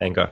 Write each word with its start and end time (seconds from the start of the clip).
and 0.00 0.14
go. 0.14 0.28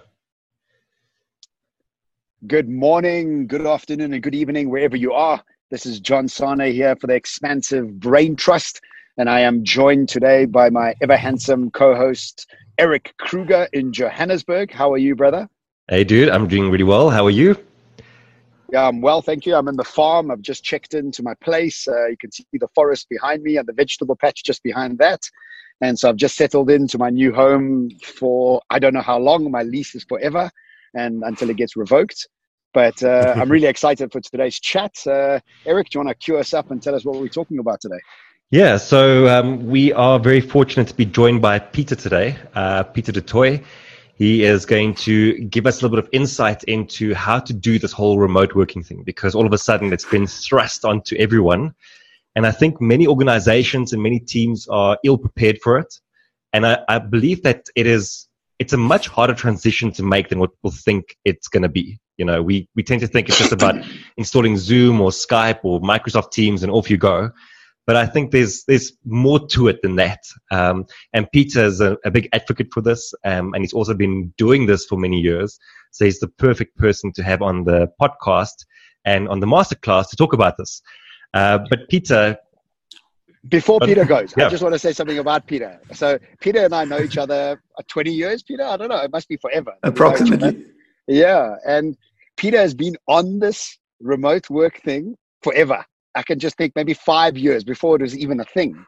Good 2.46 2.68
morning, 2.68 3.46
good 3.46 3.66
afternoon, 3.66 4.12
and 4.12 4.22
good 4.22 4.34
evening, 4.34 4.70
wherever 4.70 4.96
you 4.96 5.12
are. 5.12 5.42
This 5.70 5.86
is 5.86 5.98
John 6.00 6.26
Sanei 6.26 6.72
here 6.72 6.94
for 6.94 7.06
the 7.06 7.14
Expansive 7.14 7.98
Brain 7.98 8.36
Trust, 8.36 8.80
and 9.16 9.28
I 9.28 9.40
am 9.40 9.64
joined 9.64 10.08
today 10.08 10.44
by 10.44 10.70
my 10.70 10.94
ever 11.02 11.16
handsome 11.16 11.70
co 11.70 11.96
host, 11.96 12.46
Eric 12.78 13.14
Kruger 13.18 13.66
in 13.72 13.92
Johannesburg. 13.92 14.70
How 14.70 14.92
are 14.92 14.98
you, 14.98 15.16
brother? 15.16 15.48
Hey, 15.88 16.04
dude, 16.04 16.28
I'm 16.28 16.46
doing 16.46 16.70
really 16.70 16.84
well. 16.84 17.10
How 17.10 17.24
are 17.24 17.30
you? 17.30 17.56
Yeah, 18.72 18.88
I'm 18.88 19.00
well, 19.00 19.22
thank 19.22 19.46
you. 19.46 19.54
I'm 19.54 19.68
in 19.68 19.76
the 19.76 19.84
farm. 19.84 20.30
I've 20.30 20.42
just 20.42 20.62
checked 20.62 20.94
into 20.94 21.22
my 21.22 21.34
place. 21.42 21.88
Uh, 21.88 22.06
you 22.06 22.16
can 22.16 22.30
see 22.30 22.44
the 22.52 22.68
forest 22.74 23.08
behind 23.08 23.42
me 23.42 23.56
and 23.56 23.66
the 23.66 23.72
vegetable 23.72 24.16
patch 24.16 24.44
just 24.44 24.62
behind 24.62 24.98
that. 24.98 25.20
And 25.80 25.98
so 25.98 26.08
I've 26.08 26.16
just 26.16 26.36
settled 26.36 26.70
into 26.70 26.98
my 26.98 27.10
new 27.10 27.32
home 27.32 27.90
for 28.02 28.62
I 28.70 28.78
don't 28.78 28.94
know 28.94 29.02
how 29.02 29.18
long. 29.18 29.50
My 29.50 29.62
lease 29.62 29.94
is 29.94 30.04
forever 30.04 30.50
and 30.94 31.22
until 31.24 31.50
it 31.50 31.56
gets 31.56 31.76
revoked. 31.76 32.28
But 32.72 33.02
uh, 33.02 33.34
I'm 33.38 33.50
really 33.50 33.68
excited 33.68 34.10
for 34.12 34.20
today's 34.20 34.58
chat. 34.58 34.94
Uh, 35.06 35.40
Eric, 35.66 35.90
do 35.90 35.98
you 35.98 36.04
want 36.04 36.18
to 36.18 36.24
cue 36.24 36.38
us 36.38 36.54
up 36.54 36.70
and 36.70 36.82
tell 36.82 36.94
us 36.94 37.04
what 37.04 37.20
we're 37.20 37.28
talking 37.28 37.58
about 37.58 37.80
today? 37.80 38.00
Yeah, 38.50 38.76
so 38.76 39.26
um, 39.26 39.66
we 39.66 39.92
are 39.92 40.20
very 40.20 40.40
fortunate 40.40 40.86
to 40.88 40.94
be 40.94 41.04
joined 41.04 41.42
by 41.42 41.58
Peter 41.58 41.96
today, 41.96 42.38
uh, 42.54 42.84
Peter 42.84 43.10
du 43.10 43.20
Toit. 43.20 43.60
He 44.14 44.44
is 44.44 44.64
going 44.64 44.94
to 44.94 45.38
give 45.40 45.66
us 45.66 45.80
a 45.80 45.84
little 45.84 45.96
bit 45.96 46.04
of 46.04 46.08
insight 46.12 46.62
into 46.64 47.12
how 47.12 47.40
to 47.40 47.52
do 47.52 47.78
this 47.78 47.92
whole 47.92 48.18
remote 48.18 48.54
working 48.54 48.82
thing 48.82 49.02
because 49.02 49.34
all 49.34 49.44
of 49.44 49.52
a 49.52 49.58
sudden 49.58 49.92
it's 49.92 50.04
been 50.04 50.26
thrust 50.26 50.84
onto 50.84 51.16
everyone. 51.16 51.74
And 52.36 52.46
I 52.46 52.52
think 52.52 52.80
many 52.80 53.06
organizations 53.08 53.92
and 53.92 54.02
many 54.02 54.20
teams 54.20 54.68
are 54.68 54.98
ill 55.02 55.18
prepared 55.18 55.58
for 55.62 55.78
it. 55.78 55.92
And 56.52 56.66
I, 56.66 56.84
I 56.88 56.98
believe 56.98 57.42
that 57.42 57.66
it 57.74 57.86
is 57.86 58.28
it's 58.58 58.72
a 58.72 58.78
much 58.78 59.08
harder 59.08 59.34
transition 59.34 59.90
to 59.92 60.02
make 60.02 60.28
than 60.28 60.38
what 60.38 60.52
people 60.52 60.70
think 60.70 61.16
it's 61.24 61.48
going 61.48 61.62
to 61.62 61.68
be. 61.68 61.98
You 62.16 62.24
know, 62.24 62.42
we, 62.42 62.68
we 62.74 62.82
tend 62.82 63.02
to 63.02 63.06
think 63.06 63.28
it's 63.28 63.38
just 63.38 63.52
about 63.52 63.74
installing 64.16 64.56
Zoom 64.56 65.00
or 65.00 65.10
Skype 65.10 65.60
or 65.62 65.80
Microsoft 65.80 66.30
Teams 66.30 66.62
and 66.62 66.72
off 66.72 66.90
you 66.90 66.96
go. 66.96 67.30
But 67.86 67.96
I 67.96 68.06
think 68.06 68.32
there's 68.32 68.64
there's 68.64 68.92
more 69.04 69.46
to 69.48 69.68
it 69.68 69.80
than 69.82 69.96
that. 69.96 70.20
Um, 70.50 70.86
and 71.12 71.30
Peter 71.30 71.64
is 71.64 71.80
a, 71.80 71.96
a, 72.04 72.10
big 72.10 72.28
advocate 72.32 72.68
for 72.72 72.80
this, 72.80 73.14
um, 73.24 73.54
and 73.54 73.62
he's 73.62 73.72
also 73.72 73.94
been 73.94 74.34
doing 74.36 74.66
this 74.66 74.84
for 74.86 74.98
many 74.98 75.20
years. 75.20 75.56
So 75.92 76.04
he's 76.04 76.18
the 76.18 76.26
perfect 76.26 76.76
person 76.76 77.12
to 77.12 77.22
have 77.22 77.42
on 77.42 77.62
the 77.62 77.88
podcast 78.00 78.64
and 79.04 79.28
on 79.28 79.38
the 79.38 79.46
masterclass 79.46 80.10
to 80.10 80.16
talk 80.16 80.32
about 80.32 80.56
this. 80.58 80.82
Uh, 81.36 81.58
but 81.68 81.88
Peter, 81.88 82.38
before 83.48 83.78
Peter 83.80 84.04
goes, 84.04 84.32
yeah. 84.36 84.46
I 84.46 84.48
just 84.48 84.62
want 84.62 84.74
to 84.74 84.78
say 84.78 84.92
something 84.92 85.18
about 85.18 85.46
Peter. 85.46 85.78
So 85.92 86.18
Peter 86.40 86.64
and 86.64 86.74
I 86.74 86.84
know 86.84 86.98
each 86.98 87.18
other 87.18 87.60
20 87.88 88.10
years, 88.10 88.42
Peter? 88.42 88.64
I 88.64 88.76
don't 88.76 88.88
know. 88.88 89.02
It 89.02 89.12
must 89.12 89.28
be 89.28 89.36
forever. 89.36 89.72
Approximately. 89.82 90.64
Yeah. 91.06 91.54
And 91.66 91.96
Peter 92.36 92.58
has 92.58 92.74
been 92.74 92.96
on 93.06 93.38
this 93.38 93.78
remote 94.00 94.50
work 94.50 94.80
thing 94.82 95.14
forever. 95.42 95.84
I 96.14 96.22
can 96.22 96.38
just 96.38 96.56
think 96.56 96.72
maybe 96.74 96.94
five 96.94 97.36
years 97.36 97.62
before 97.64 97.96
it 97.96 98.02
was 98.02 98.16
even 98.16 98.40
a 98.40 98.44
thing. 98.44 98.84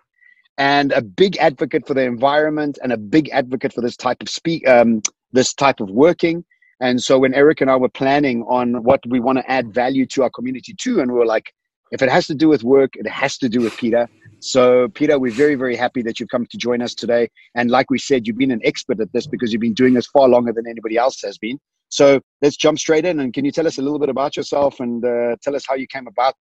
And 0.56 0.90
a 0.92 1.02
big 1.02 1.36
advocate 1.36 1.86
for 1.86 1.94
the 1.94 2.02
environment 2.02 2.78
and 2.82 2.92
a 2.92 2.96
big 2.96 3.28
advocate 3.28 3.72
for 3.72 3.82
this 3.82 3.96
type 3.96 4.20
of 4.20 4.28
speak, 4.28 4.66
um, 4.66 5.02
this 5.32 5.54
type 5.54 5.80
of 5.80 5.90
working. 5.90 6.44
And 6.80 7.00
so 7.00 7.18
when 7.18 7.34
Eric 7.34 7.60
and 7.60 7.70
I 7.70 7.76
were 7.76 7.88
planning 7.88 8.42
on 8.44 8.82
what 8.82 9.00
we 9.08 9.20
want 9.20 9.38
to 9.38 9.48
add 9.50 9.72
value 9.72 10.06
to 10.06 10.24
our 10.24 10.30
community 10.30 10.74
too, 10.76 11.00
and 11.00 11.12
we 11.12 11.18
were 11.18 11.26
like, 11.26 11.52
if 11.90 12.02
it 12.02 12.10
has 12.10 12.26
to 12.26 12.34
do 12.34 12.48
with 12.48 12.62
work, 12.62 12.94
it 12.94 13.06
has 13.06 13.38
to 13.38 13.48
do 13.48 13.60
with 13.60 13.76
Peter. 13.76 14.08
So, 14.40 14.88
Peter, 14.88 15.18
we're 15.18 15.32
very, 15.32 15.56
very 15.56 15.74
happy 15.74 16.02
that 16.02 16.20
you've 16.20 16.28
come 16.28 16.46
to 16.46 16.56
join 16.56 16.80
us 16.80 16.94
today. 16.94 17.28
And 17.54 17.70
like 17.70 17.90
we 17.90 17.98
said, 17.98 18.26
you've 18.26 18.38
been 18.38 18.50
an 18.50 18.60
expert 18.64 19.00
at 19.00 19.12
this 19.12 19.26
because 19.26 19.52
you've 19.52 19.60
been 19.60 19.74
doing 19.74 19.94
this 19.94 20.06
far 20.06 20.28
longer 20.28 20.52
than 20.52 20.66
anybody 20.68 20.96
else 20.96 21.20
has 21.22 21.38
been. 21.38 21.58
So, 21.88 22.20
let's 22.42 22.56
jump 22.56 22.78
straight 22.78 23.04
in. 23.04 23.18
And 23.20 23.32
can 23.32 23.44
you 23.44 23.52
tell 23.52 23.66
us 23.66 23.78
a 23.78 23.82
little 23.82 23.98
bit 23.98 24.08
about 24.08 24.36
yourself 24.36 24.80
and 24.80 25.04
uh, 25.04 25.36
tell 25.42 25.56
us 25.56 25.64
how 25.68 25.74
you 25.74 25.86
came 25.86 26.06
about 26.06 26.34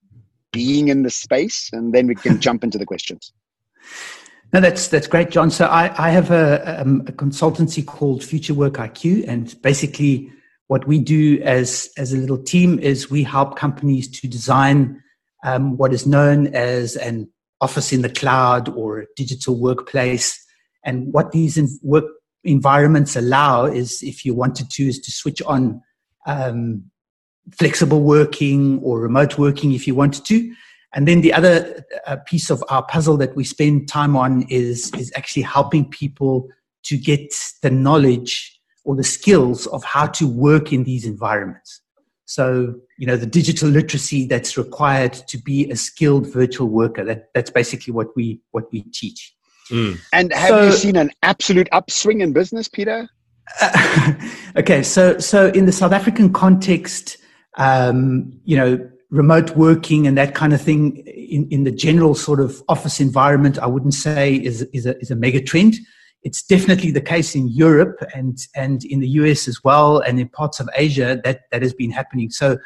being 0.51 0.89
in 0.89 1.03
the 1.03 1.09
space? 1.09 1.69
And 1.73 1.93
then 1.93 2.07
we 2.07 2.15
can 2.15 2.39
jump 2.47 2.63
into 2.63 2.77
the 2.77 2.85
questions. 2.85 3.33
No, 4.53 4.61
that's 4.61 4.87
that's 4.87 5.07
great, 5.07 5.29
John. 5.29 5.51
So 5.51 5.65
I, 5.65 6.07
I 6.07 6.09
have 6.09 6.31
a, 6.31 6.81
um, 6.81 7.01
a 7.01 7.11
consultancy 7.11 7.85
called 7.85 8.23
Future 8.23 8.53
Work 8.53 8.73
IQ, 8.73 9.27
and 9.27 9.59
basically 9.61 10.31
what 10.67 10.87
we 10.87 10.99
do 10.99 11.41
as 11.43 11.89
as 11.97 12.13
a 12.13 12.17
little 12.17 12.37
team 12.37 12.79
is 12.79 13.09
we 13.09 13.23
help 13.23 13.57
companies 13.57 14.07
to 14.21 14.27
design 14.27 15.01
um, 15.47 15.77
what 15.77 15.93
is 15.93 16.05
known 16.05 16.47
as 16.47 16.95
an 16.97 17.29
office 17.61 17.93
in 17.93 18.01
the 18.01 18.09
cloud 18.09 18.69
or 18.69 18.99
a 18.99 19.05
digital 19.15 19.55
workplace. 19.59 20.37
And 20.83 21.13
what 21.13 21.31
these 21.31 21.57
work 21.81 22.05
environments 22.43 23.15
allow 23.15 23.65
is, 23.65 24.03
if 24.03 24.25
you 24.25 24.33
wanted 24.33 24.69
to, 24.71 24.83
is 24.87 24.99
to 24.99 25.11
switch 25.11 25.41
on 25.43 25.81
um, 26.25 26.83
flexible 27.57 28.01
working 28.01 28.79
or 28.83 28.99
remote 28.99 29.37
working 29.37 29.71
if 29.71 29.87
you 29.87 29.95
wanted 29.95 30.25
to. 30.25 30.53
And 30.93 31.07
then 31.07 31.21
the 31.21 31.33
other 31.33 31.85
uh, 32.05 32.17
piece 32.25 32.49
of 32.49 32.63
our 32.69 32.83
puzzle 32.83 33.17
that 33.17 33.35
we 33.35 33.43
spend 33.43 33.87
time 33.87 34.15
on 34.15 34.43
is, 34.49 34.91
is 34.95 35.11
actually 35.15 35.43
helping 35.43 35.89
people 35.89 36.49
to 36.83 36.97
get 36.97 37.33
the 37.61 37.69
knowledge 37.69 38.59
or 38.83 38.95
the 38.95 39.03
skills 39.03 39.67
of 39.67 39.83
how 39.83 40.07
to 40.07 40.27
work 40.27 40.73
in 40.73 40.83
these 40.83 41.05
environments. 41.05 41.81
So, 42.27 42.75
you 42.97 43.07
know, 43.07 43.15
the 43.15 43.25
digital 43.25 43.69
literacy 43.69 44.25
that's 44.25 44.57
required 44.57 45.13
to 45.13 45.37
be 45.37 45.69
a 45.71 45.77
skilled 45.77 46.31
virtual 46.31 46.67
worker. 46.67 47.05
That, 47.05 47.29
that's 47.33 47.49
basically 47.49 47.93
what 47.93 48.07
we 48.17 48.41
what 48.51 48.65
we 48.71 48.81
teach. 48.93 49.33
Mm. 49.71 49.99
And 50.11 50.33
have 50.33 50.49
so, 50.49 50.65
you 50.65 50.71
seen 50.73 50.97
an 50.97 51.11
absolute 51.23 51.69
upswing 51.71 52.19
in 52.19 52.33
business, 52.33 52.67
Peter? 52.67 53.09
Uh, 53.61 54.13
okay, 54.57 54.83
so 54.83 55.17
so 55.19 55.47
in 55.49 55.65
the 55.65 55.71
South 55.71 55.93
African 55.93 56.33
context, 56.33 57.17
um, 57.57 58.37
you 58.43 58.57
know, 58.57 58.89
remote 59.09 59.55
working 59.55 60.05
and 60.05 60.17
that 60.17 60.35
kind 60.35 60.53
of 60.53 60.61
thing 60.61 60.97
in, 61.07 61.47
in 61.49 61.63
the 61.63 61.71
general 61.71 62.13
sort 62.13 62.41
of 62.41 62.61
office 62.67 62.99
environment, 62.99 63.57
I 63.57 63.67
wouldn't 63.67 63.93
say 63.93 64.35
is 64.35 64.63
is 64.73 64.85
a 64.85 64.99
is 64.99 65.11
a 65.11 65.15
mega 65.15 65.41
trend. 65.41 65.75
It's 66.23 66.43
definitely 66.43 66.91
the 66.91 67.01
case 67.01 67.35
in 67.35 67.47
Europe 67.47 68.01
and, 68.13 68.37
and 68.55 68.83
in 68.83 68.99
the 68.99 69.07
US 69.09 69.47
as 69.47 69.63
well, 69.63 69.99
and 69.99 70.19
in 70.19 70.29
parts 70.29 70.59
of 70.59 70.69
Asia 70.75 71.19
that, 71.23 71.41
that 71.51 71.61
has 71.61 71.73
been 71.73 71.91
happening. 71.91 72.29
So, 72.29 72.57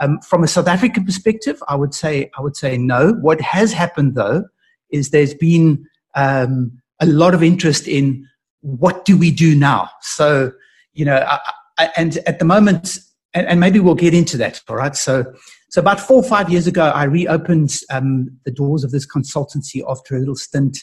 um, 0.00 0.20
from 0.20 0.44
a 0.44 0.48
South 0.48 0.68
African 0.68 1.04
perspective, 1.04 1.60
I 1.68 1.74
would 1.74 1.92
say 1.92 2.30
I 2.38 2.42
would 2.42 2.56
say 2.56 2.78
no. 2.78 3.14
What 3.14 3.40
has 3.40 3.72
happened 3.72 4.14
though 4.14 4.44
is 4.90 5.10
there's 5.10 5.34
been 5.34 5.86
um, 6.14 6.80
a 7.00 7.06
lot 7.06 7.34
of 7.34 7.42
interest 7.42 7.88
in 7.88 8.26
what 8.60 9.04
do 9.04 9.16
we 9.16 9.30
do 9.30 9.54
now. 9.54 9.90
So, 10.00 10.52
you 10.92 11.04
know, 11.04 11.16
I, 11.16 11.38
I, 11.78 11.90
and 11.96 12.16
at 12.26 12.38
the 12.38 12.44
moment, 12.44 12.98
and, 13.34 13.46
and, 13.46 13.60
maybe 13.60 13.78
we'll 13.78 13.94
get 13.94 14.14
into 14.14 14.36
that. 14.38 14.60
All 14.68 14.76
right. 14.76 14.96
So, 14.96 15.32
so 15.68 15.80
about 15.80 16.00
four 16.00 16.16
or 16.16 16.28
five 16.28 16.50
years 16.50 16.66
ago, 16.66 16.86
I 16.86 17.04
reopened 17.04 17.78
um, 17.90 18.30
the 18.44 18.50
doors 18.50 18.84
of 18.84 18.90
this 18.90 19.06
consultancy 19.06 19.82
after 19.88 20.16
a 20.16 20.18
little 20.18 20.36
stint 20.36 20.78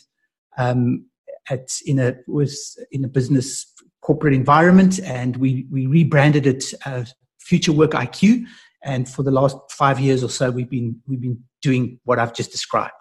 um, 0.58 1.06
at 1.50 1.70
in 1.86 2.00
a 2.00 2.16
was 2.28 2.78
in 2.92 3.06
a 3.06 3.08
business 3.08 3.72
corporate 4.02 4.34
environment, 4.34 5.00
and 5.00 5.38
we 5.38 5.66
we 5.72 5.88
rebranded 5.88 6.46
it 6.46 6.64
uh, 6.86 7.06
Future 7.40 7.72
Work 7.72 7.92
IQ. 7.92 8.46
And 8.84 9.10
for 9.10 9.24
the 9.24 9.32
last 9.32 9.58
five 9.72 10.00
years 10.00 10.24
or 10.24 10.30
so, 10.30 10.52
we've 10.52 10.70
been 10.70 11.02
we've 11.08 11.22
been 11.22 11.44
doing 11.62 12.00
what 12.04 12.20
I've 12.20 12.34
just 12.34 12.52
described. 12.52 12.94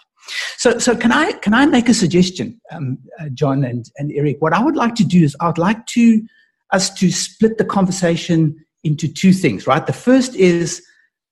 So, 0.57 0.79
so 0.79 0.97
can 0.97 1.13
I 1.13 1.33
can 1.33 1.53
I 1.53 1.67
make 1.67 1.89
a 1.89 1.95
suggestion, 1.95 2.61
um, 2.71 2.99
uh, 3.21 3.29
John 3.35 3.65
and 3.65 3.85
and 3.99 4.11
Eric? 4.13 4.37
What 4.41 4.55
I 4.55 4.63
would 4.63 4.77
like 4.77 4.95
to 4.97 5.05
do 5.05 5.23
is 5.23 5.37
I'd 5.41 5.59
like 5.59 5.85
to 5.87 6.23
us 6.73 6.93
to 6.95 7.11
split 7.11 7.59
the 7.59 7.65
conversation 7.65 8.57
into 8.83 9.07
two 9.07 9.33
things. 9.33 9.67
Right. 9.67 9.87
The 9.87 9.93
first 9.93 10.35
is 10.35 10.83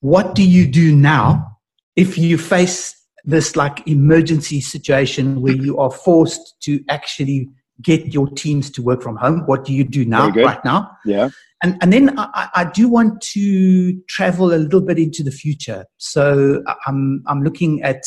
what 0.01 0.35
do 0.35 0.47
you 0.47 0.67
do 0.67 0.95
now 0.95 1.59
if 1.97 2.19
you 2.19 2.37
face 2.37 2.95
this 3.25 3.57
like 3.57 3.87
emergency 3.87 4.61
situation 4.61 5.41
where 5.41 5.55
you 5.55 5.79
are 5.79 5.91
forced 5.91 6.61
to 6.63 6.83
actually 6.89 7.49
get 7.81 8.13
your 8.13 8.29
teams 8.29 8.71
to 8.71 8.83
work 8.83 9.03
from 9.03 9.17
home. 9.17 9.43
What 9.47 9.65
do 9.65 9.73
you 9.73 9.85
do 9.85 10.05
now, 10.05 10.31
right 10.31 10.65
now? 10.65 10.91
Yeah. 11.05 11.31
And, 11.63 11.77
and 11.81 11.93
then 11.93 12.19
I, 12.19 12.49
I 12.55 12.65
do 12.65 12.89
want 12.89 13.21
to 13.33 14.01
travel 14.09 14.53
a 14.53 14.57
little 14.57 14.81
bit 14.81 14.99
into 14.99 15.23
the 15.23 15.31
future. 15.31 15.85
So 15.99 16.63
I'm, 16.87 17.23
I'm 17.27 17.43
looking 17.43 17.83
at 17.83 18.03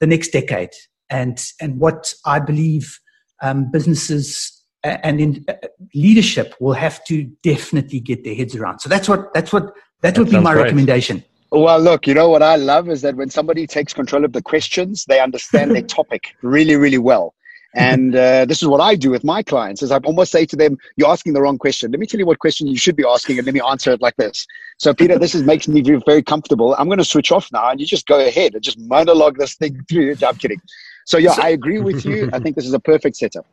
the 0.00 0.06
next 0.06 0.28
decade 0.28 0.70
and, 1.08 1.42
and 1.60 1.78
what 1.78 2.12
I 2.26 2.40
believe 2.40 2.98
um, 3.42 3.70
businesses 3.70 4.62
and 4.82 5.20
in 5.20 5.44
uh, 5.48 5.54
leadership 5.94 6.54
will 6.60 6.74
have 6.74 7.02
to 7.04 7.24
definitely 7.42 8.00
get 8.00 8.24
their 8.24 8.34
heads 8.34 8.54
around. 8.54 8.80
So 8.80 8.88
that's 8.88 9.08
what, 9.08 9.32
that's 9.34 9.52
what, 9.52 9.64
that, 10.02 10.14
that 10.14 10.18
would 10.18 10.30
be 10.30 10.38
my 10.38 10.52
great. 10.52 10.64
recommendation. 10.64 11.24
Well, 11.52 11.80
look, 11.80 12.06
you 12.06 12.14
know 12.14 12.28
what 12.28 12.42
I 12.42 12.56
love 12.56 12.88
is 12.88 13.02
that 13.02 13.16
when 13.16 13.28
somebody 13.28 13.66
takes 13.66 13.92
control 13.92 14.24
of 14.24 14.32
the 14.32 14.42
questions, 14.42 15.04
they 15.06 15.20
understand 15.20 15.72
their 15.72 15.82
topic 15.98 16.36
really, 16.42 16.76
really 16.76 16.98
well. 16.98 17.34
And 17.74 18.16
uh, 18.16 18.46
this 18.46 18.62
is 18.62 18.68
what 18.68 18.80
I 18.80 18.96
do 18.96 19.10
with 19.10 19.22
my 19.22 19.42
clients: 19.42 19.80
is 19.82 19.92
I 19.92 19.98
almost 19.98 20.32
say 20.32 20.44
to 20.44 20.56
them, 20.56 20.76
"You're 20.96 21.08
asking 21.08 21.34
the 21.34 21.40
wrong 21.40 21.56
question. 21.56 21.92
Let 21.92 22.00
me 22.00 22.06
tell 22.06 22.18
you 22.18 22.26
what 22.26 22.40
question 22.40 22.66
you 22.66 22.76
should 22.76 22.96
be 22.96 23.04
asking, 23.06 23.38
and 23.38 23.46
let 23.46 23.54
me 23.54 23.60
answer 23.60 23.92
it 23.92 24.00
like 24.00 24.16
this." 24.16 24.44
So, 24.78 24.92
Peter, 24.92 25.18
this 25.18 25.36
is 25.36 25.44
makes 25.44 25.68
me 25.68 25.82
feel 25.84 26.00
very 26.04 26.22
comfortable. 26.22 26.74
I'm 26.78 26.86
going 26.86 26.98
to 26.98 27.04
switch 27.04 27.30
off 27.30 27.48
now, 27.52 27.70
and 27.70 27.80
you 27.80 27.86
just 27.86 28.08
go 28.08 28.24
ahead 28.26 28.54
and 28.54 28.62
just 28.62 28.78
monologue 28.80 29.38
this 29.38 29.54
thing 29.54 29.84
through. 29.88 30.16
I'm 30.26 30.36
kidding. 30.36 30.60
So, 31.06 31.16
yeah, 31.16 31.34
I 31.38 31.50
agree 31.50 31.80
with 31.80 32.04
you. 32.04 32.28
I 32.32 32.40
think 32.40 32.56
this 32.56 32.66
is 32.66 32.74
a 32.74 32.80
perfect 32.80 33.16
setup. 33.16 33.46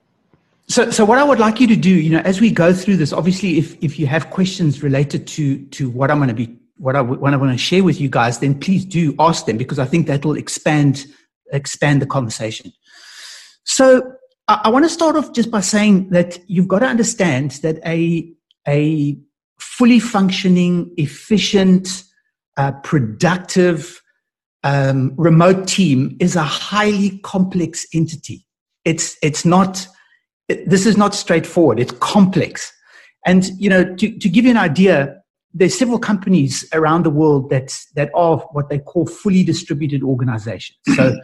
so, 0.67 0.89
so 0.89 1.05
what 1.05 1.19
I 1.19 1.23
would 1.23 1.39
like 1.39 1.59
you 1.59 1.67
to 1.67 1.75
do, 1.75 1.91
you 1.91 2.09
know, 2.09 2.19
as 2.19 2.41
we 2.41 2.49
go 2.49 2.73
through 2.73 2.97
this, 2.97 3.13
obviously, 3.13 3.59
if 3.59 3.77
if 3.83 3.99
you 3.99 4.07
have 4.07 4.31
questions 4.31 4.81
related 4.81 5.27
to 5.27 5.63
to 5.65 5.91
what 5.91 6.09
I'm 6.09 6.17
going 6.17 6.29
to 6.29 6.33
be, 6.33 6.57
what 6.77 6.95
I 6.95 7.01
what 7.01 7.33
I 7.33 7.37
want 7.37 7.51
to 7.51 7.57
share 7.57 7.83
with 7.83 7.99
you 7.99 8.09
guys, 8.09 8.39
then 8.39 8.59
please 8.59 8.85
do 8.85 9.15
ask 9.19 9.45
them 9.45 9.57
because 9.57 9.79
I 9.79 9.85
think 9.85 10.07
that 10.07 10.25
will 10.25 10.37
expand 10.37 11.05
expand 11.51 12.01
the 12.01 12.05
conversation. 12.05 12.71
So, 13.63 14.13
I, 14.47 14.61
I 14.65 14.69
want 14.69 14.85
to 14.85 14.89
start 14.89 15.15
off 15.15 15.33
just 15.33 15.51
by 15.51 15.61
saying 15.61 16.09
that 16.09 16.39
you've 16.47 16.67
got 16.67 16.79
to 16.79 16.87
understand 16.87 17.51
that 17.63 17.79
a 17.85 18.31
a 18.67 19.17
fully 19.59 19.99
functioning, 19.99 20.93
efficient, 20.97 22.03
uh, 22.57 22.71
productive 22.83 24.01
um, 24.63 25.13
remote 25.17 25.67
team 25.67 26.17
is 26.19 26.35
a 26.35 26.43
highly 26.43 27.19
complex 27.19 27.85
entity. 27.93 28.45
It's 28.85 29.17
it's 29.21 29.45
not. 29.45 29.87
This 30.65 30.85
is 30.85 30.97
not 30.97 31.13
straightforward. 31.13 31.79
It's 31.79 31.91
complex, 31.93 32.71
and 33.25 33.47
you 33.57 33.69
know 33.69 33.95
to 33.95 34.17
to 34.17 34.29
give 34.29 34.45
you 34.45 34.51
an 34.51 34.57
idea, 34.57 35.16
there's 35.57 35.77
several 35.77 35.99
companies 35.99 36.67
around 36.73 37.03
the 37.03 37.09
world 37.09 37.49
that 37.49 37.77
that 37.95 38.09
are 38.13 38.37
what 38.51 38.69
they 38.69 38.79
call 38.79 39.05
fully 39.05 39.43
distributed 39.43 40.03
organizations. 40.03 40.77
So, 40.95 41.15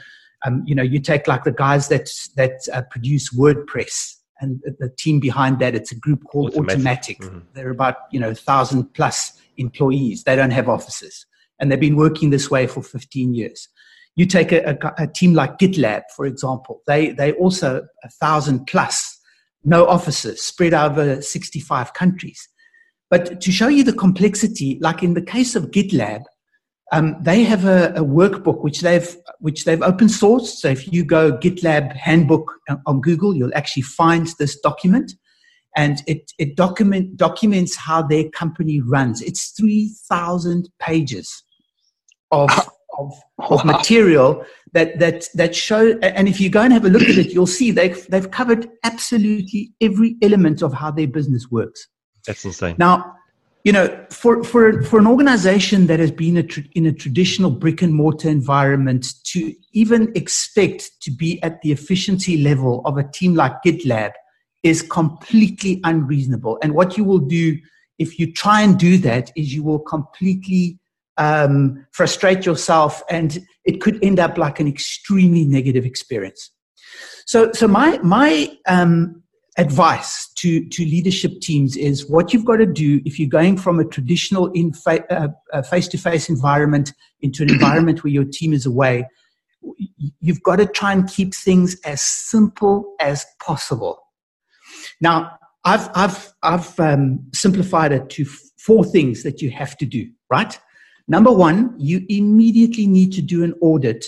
um, 0.46 0.64
you 0.66 0.76
know, 0.76 0.84
you 0.84 1.00
take 1.00 1.28
like 1.28 1.44
the 1.44 1.52
guys 1.52 1.88
that 1.88 2.10
that 2.36 2.60
uh, 2.74 2.82
produce 2.90 3.34
WordPress 3.34 4.16
and 4.42 4.62
the 4.80 4.90
team 4.98 5.20
behind 5.20 5.60
that. 5.60 5.76
It's 5.76 5.92
a 5.92 5.96
group 5.96 6.24
called 6.26 6.54
Automattic. 6.54 6.76
Automattic. 6.78 7.18
Mm-hmm. 7.20 7.40
They're 7.54 7.70
about 7.70 7.96
you 8.12 8.20
know 8.20 8.34
thousand 8.34 8.94
plus 8.94 9.40
employees. 9.58 10.24
They 10.24 10.36
don't 10.36 10.52
have 10.52 10.68
offices 10.68 11.26
and 11.64 11.72
they've 11.72 11.80
been 11.80 11.96
working 11.96 12.30
this 12.30 12.52
way 12.52 12.68
for 12.68 12.84
15 12.84 13.34
years. 13.34 13.70
You 14.16 14.26
take 14.26 14.52
a, 14.52 14.72
a, 14.72 15.04
a 15.04 15.08
team 15.08 15.34
like 15.34 15.58
GitLab, 15.58 16.04
for 16.16 16.26
example, 16.26 16.82
they, 16.88 17.12
they 17.12 17.32
also 17.34 17.88
a 18.04 18.10
thousand 18.10 18.66
plus, 18.68 19.20
no 19.64 19.88
offices, 19.88 20.42
spread 20.42 20.74
over 20.74 21.22
65 21.22 21.94
countries. 21.94 22.48
But 23.14 23.42
to 23.42 23.52
show 23.52 23.68
you 23.68 23.84
the 23.84 23.94
complexity, 23.94 24.80
like 24.82 25.04
in 25.04 25.14
the 25.14 25.22
case 25.22 25.56
of 25.56 25.70
GitLab, 25.70 26.24
um, 26.92 27.16
they 27.22 27.44
have 27.44 27.64
a, 27.64 27.94
a, 27.96 28.04
workbook 28.04 28.64
which 28.64 28.82
they've 28.82 29.16
which 29.40 29.66
they've 29.66 29.84
open 29.84 30.08
sourced. 30.08 30.48
So 30.62 30.70
if 30.70 30.92
you 30.92 31.06
go 31.06 31.32
GitLab 31.38 31.96
handbook 31.96 32.52
on 32.88 33.02
Google, 33.02 33.36
you'll 33.36 33.54
actually 33.54 33.84
find 33.84 34.26
this 34.40 34.60
document, 34.62 35.14
and 35.78 36.02
it 36.08 36.32
it 36.40 36.56
document 36.56 37.16
documents 37.16 37.76
how 37.76 38.02
their 38.02 38.32
company 38.32 38.82
runs. 38.82 39.22
It's 39.22 39.52
three 39.52 39.94
thousand 40.10 40.72
pages 40.80 41.44
of, 42.32 42.50
of, 42.98 43.14
of 43.52 43.64
material 43.64 44.44
that, 44.72 44.98
that, 44.98 45.28
that 45.36 45.56
show, 45.56 46.00
and 46.00 46.28
if 46.28 46.42
you 46.42 46.50
go 46.50 46.62
and 46.62 46.74
have 46.74 46.86
a 46.86 46.90
look 46.90 47.04
at 47.04 47.20
it, 47.20 47.32
you'll 47.32 47.46
see 47.46 47.70
they've, 47.70 48.08
they've 48.08 48.32
covered 48.32 48.68
absolutely 48.84 49.72
every 49.82 50.16
element 50.24 50.64
of 50.64 50.74
how 50.74 50.90
their 50.90 51.08
business 51.08 51.52
works. 51.52 51.88
That's 52.26 52.46
insane. 52.46 52.76
Now, 52.78 53.16
you 53.64 53.72
know, 53.72 54.06
for, 54.10 54.44
for, 54.44 54.84
for 54.84 55.00
an 55.00 55.08
organization 55.08 55.88
that 55.88 56.00
has 56.00 56.12
been 56.12 56.38
a 56.38 56.46
in 56.74 56.86
a 56.86 56.92
traditional 56.92 57.50
brick 57.50 57.82
and 57.82 57.94
mortar 57.94 58.30
environment 58.30 59.14
to 59.26 59.54
even 59.72 60.12
expect 60.16 60.92
to 61.02 61.12
be 61.12 61.42
at 61.44 61.62
the 61.62 61.72
efficiency 61.72 62.38
level 62.38 62.82
of 62.84 62.98
a 62.98 63.04
team 63.04 63.36
like 63.36 63.54
GitLab 63.66 64.12
is 64.64 64.82
completely 64.82 65.80
unreasonable. 65.86 66.58
And 66.62 66.74
what 66.74 66.98
you 66.98 67.06
will 67.06 67.20
do 67.20 67.58
if 68.00 68.20
you 68.20 68.34
try 68.34 68.62
and 68.62 68.78
do 68.78 68.98
that 69.00 69.32
is 69.36 69.54
you 69.54 69.64
will 69.64 69.80
completely 69.80 70.80
um, 71.18 71.86
frustrate 71.92 72.46
yourself, 72.46 73.02
and 73.10 73.40
it 73.66 73.80
could 73.80 74.04
end 74.04 74.20
up 74.20 74.38
like 74.38 74.60
an 74.60 74.68
extremely 74.68 75.46
negative 75.46 75.86
experience. 75.86 76.52
So, 77.26 77.52
so 77.54 77.68
my 77.68 77.98
my 78.00 78.58
um, 78.68 79.23
advice 79.58 80.32
to 80.34 80.68
to 80.70 80.84
leadership 80.84 81.40
teams 81.42 81.78
is 81.78 82.10
what 82.10 82.34
you've 82.34 82.46
got 82.46 82.58
to 82.58 82.66
do 82.66 83.02
if 83.06 83.20
you're 83.20 83.30
going 83.30 83.58
from 83.58 83.80
a 83.80 83.86
traditional 83.86 84.52
in 84.52 84.74
face 84.74 85.88
to 85.88 85.98
face 85.98 86.30
environment 86.30 86.94
into 87.22 87.44
an 87.44 87.50
environment 87.54 88.04
where 88.04 88.12
your 88.12 88.26
team 88.26 88.54
is 88.54 88.66
away. 88.66 89.08
You've 90.20 90.44
got 90.44 90.58
to 90.58 90.66
try 90.66 90.92
and 90.92 91.08
keep 91.08 91.34
things 91.34 91.80
as 91.86 92.02
simple 92.02 92.96
as 93.00 93.26
possible. 93.40 94.00
Now, 95.00 95.38
I've 95.66 95.90
I've 95.96 96.34
I've 96.42 96.80
um, 96.80 97.26
simplified 97.34 97.92
it 97.92 98.10
to 98.12 98.26
four 98.58 98.84
things 98.84 99.24
that 99.24 99.42
you 99.42 99.52
have 99.52 99.78
to 99.78 99.86
do. 99.86 100.10
Right. 100.30 100.60
Number 101.08 101.32
one, 101.32 101.76
you 101.78 102.06
immediately 102.10 102.88
need 102.88 103.12
to 103.14 103.22
do 103.22 103.44
an 103.44 103.54
audit 103.62 104.06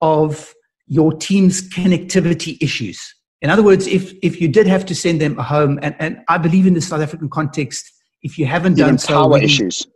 of 0.00 0.54
your 0.86 1.12
team's 1.12 1.68
connectivity 1.68 2.56
issues. 2.60 3.14
In 3.40 3.50
other 3.50 3.62
words, 3.62 3.86
if, 3.86 4.12
if 4.22 4.40
you 4.40 4.48
did 4.48 4.66
have 4.66 4.84
to 4.86 4.94
send 4.94 5.20
them 5.20 5.36
home, 5.36 5.78
and, 5.82 5.94
and 5.98 6.22
I 6.28 6.38
believe 6.38 6.66
in 6.66 6.74
the 6.74 6.80
South 6.80 7.00
African 7.00 7.28
context, 7.28 7.92
if 8.22 8.38
you 8.38 8.46
haven't 8.46 8.74
done 8.74 8.98
so, 8.98 9.14
power 9.14 9.38
issues. 9.38 9.86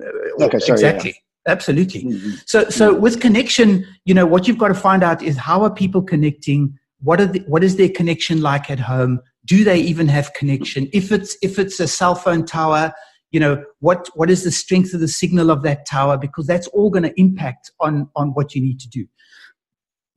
Uh, 0.00 0.44
okay, 0.44 0.58
sorry, 0.60 0.74
exactly. 0.74 1.10
Yeah. 1.10 1.52
Absolutely. 1.52 2.04
Mm-hmm. 2.04 2.30
So, 2.46 2.68
so 2.68 2.92
mm-hmm. 2.92 3.02
with 3.02 3.20
connection, 3.20 3.86
you 4.04 4.14
know, 4.14 4.26
what 4.26 4.46
you've 4.46 4.58
got 4.58 4.68
to 4.68 4.74
find 4.74 5.02
out 5.02 5.22
is 5.22 5.36
how 5.36 5.62
are 5.62 5.70
people 5.70 6.02
connecting? 6.02 6.78
What 7.00 7.20
are 7.20 7.26
the, 7.26 7.40
what 7.40 7.64
is 7.64 7.76
their 7.76 7.88
connection 7.88 8.42
like 8.42 8.70
at 8.70 8.78
home? 8.78 9.20
Do 9.46 9.64
they 9.64 9.78
even 9.78 10.06
have 10.08 10.32
connection? 10.34 10.88
If 10.92 11.10
it's 11.10 11.36
if 11.42 11.58
it's 11.58 11.80
a 11.80 11.88
cell 11.88 12.14
phone 12.14 12.44
tower, 12.44 12.92
you 13.30 13.40
know 13.40 13.64
what 13.78 14.08
what 14.14 14.30
is 14.30 14.44
the 14.44 14.50
strength 14.50 14.92
of 14.92 15.00
the 15.00 15.08
signal 15.08 15.50
of 15.50 15.62
that 15.62 15.86
tower 15.86 16.18
because 16.18 16.46
that's 16.46 16.66
all 16.68 16.90
going 16.90 17.04
to 17.04 17.20
impact 17.20 17.70
on 17.80 18.08
on 18.16 18.30
what 18.30 18.54
you 18.54 18.60
need 18.60 18.80
to 18.80 18.88
do 18.88 19.06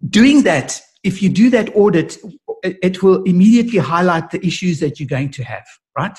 doing 0.09 0.44
that 0.44 0.81
if 1.03 1.21
you 1.21 1.29
do 1.29 1.50
that 1.50 1.75
audit 1.75 2.17
it 2.63 3.04
will 3.04 3.21
immediately 3.24 3.80
highlight 3.80 4.31
the 4.31 4.45
issues 4.45 4.80
that 4.80 5.00
you're 5.00 5.07
going 5.07 5.30
to 5.30 5.44
have 5.44 5.65
right 5.98 6.18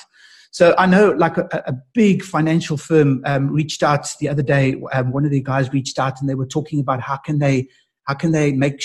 so 0.55 0.73
I 0.77 0.85
know, 0.85 1.09
like 1.11 1.35
a, 1.35 1.49
a 1.51 1.73
big 1.93 2.23
financial 2.23 2.77
firm 2.77 3.21
um, 3.25 3.49
reached 3.51 3.83
out 3.83 4.07
the 4.21 4.29
other 4.29 4.41
day. 4.41 4.81
Um, 4.93 5.11
one 5.11 5.25
of 5.25 5.31
the 5.31 5.41
guys 5.41 5.73
reached 5.73 5.99
out, 5.99 6.21
and 6.21 6.29
they 6.29 6.35
were 6.35 6.45
talking 6.45 6.79
about 6.79 7.01
how 7.01 7.17
can 7.17 7.39
they 7.39 7.67
how 8.03 8.13
can 8.13 8.31
they 8.31 8.53
make 8.53 8.81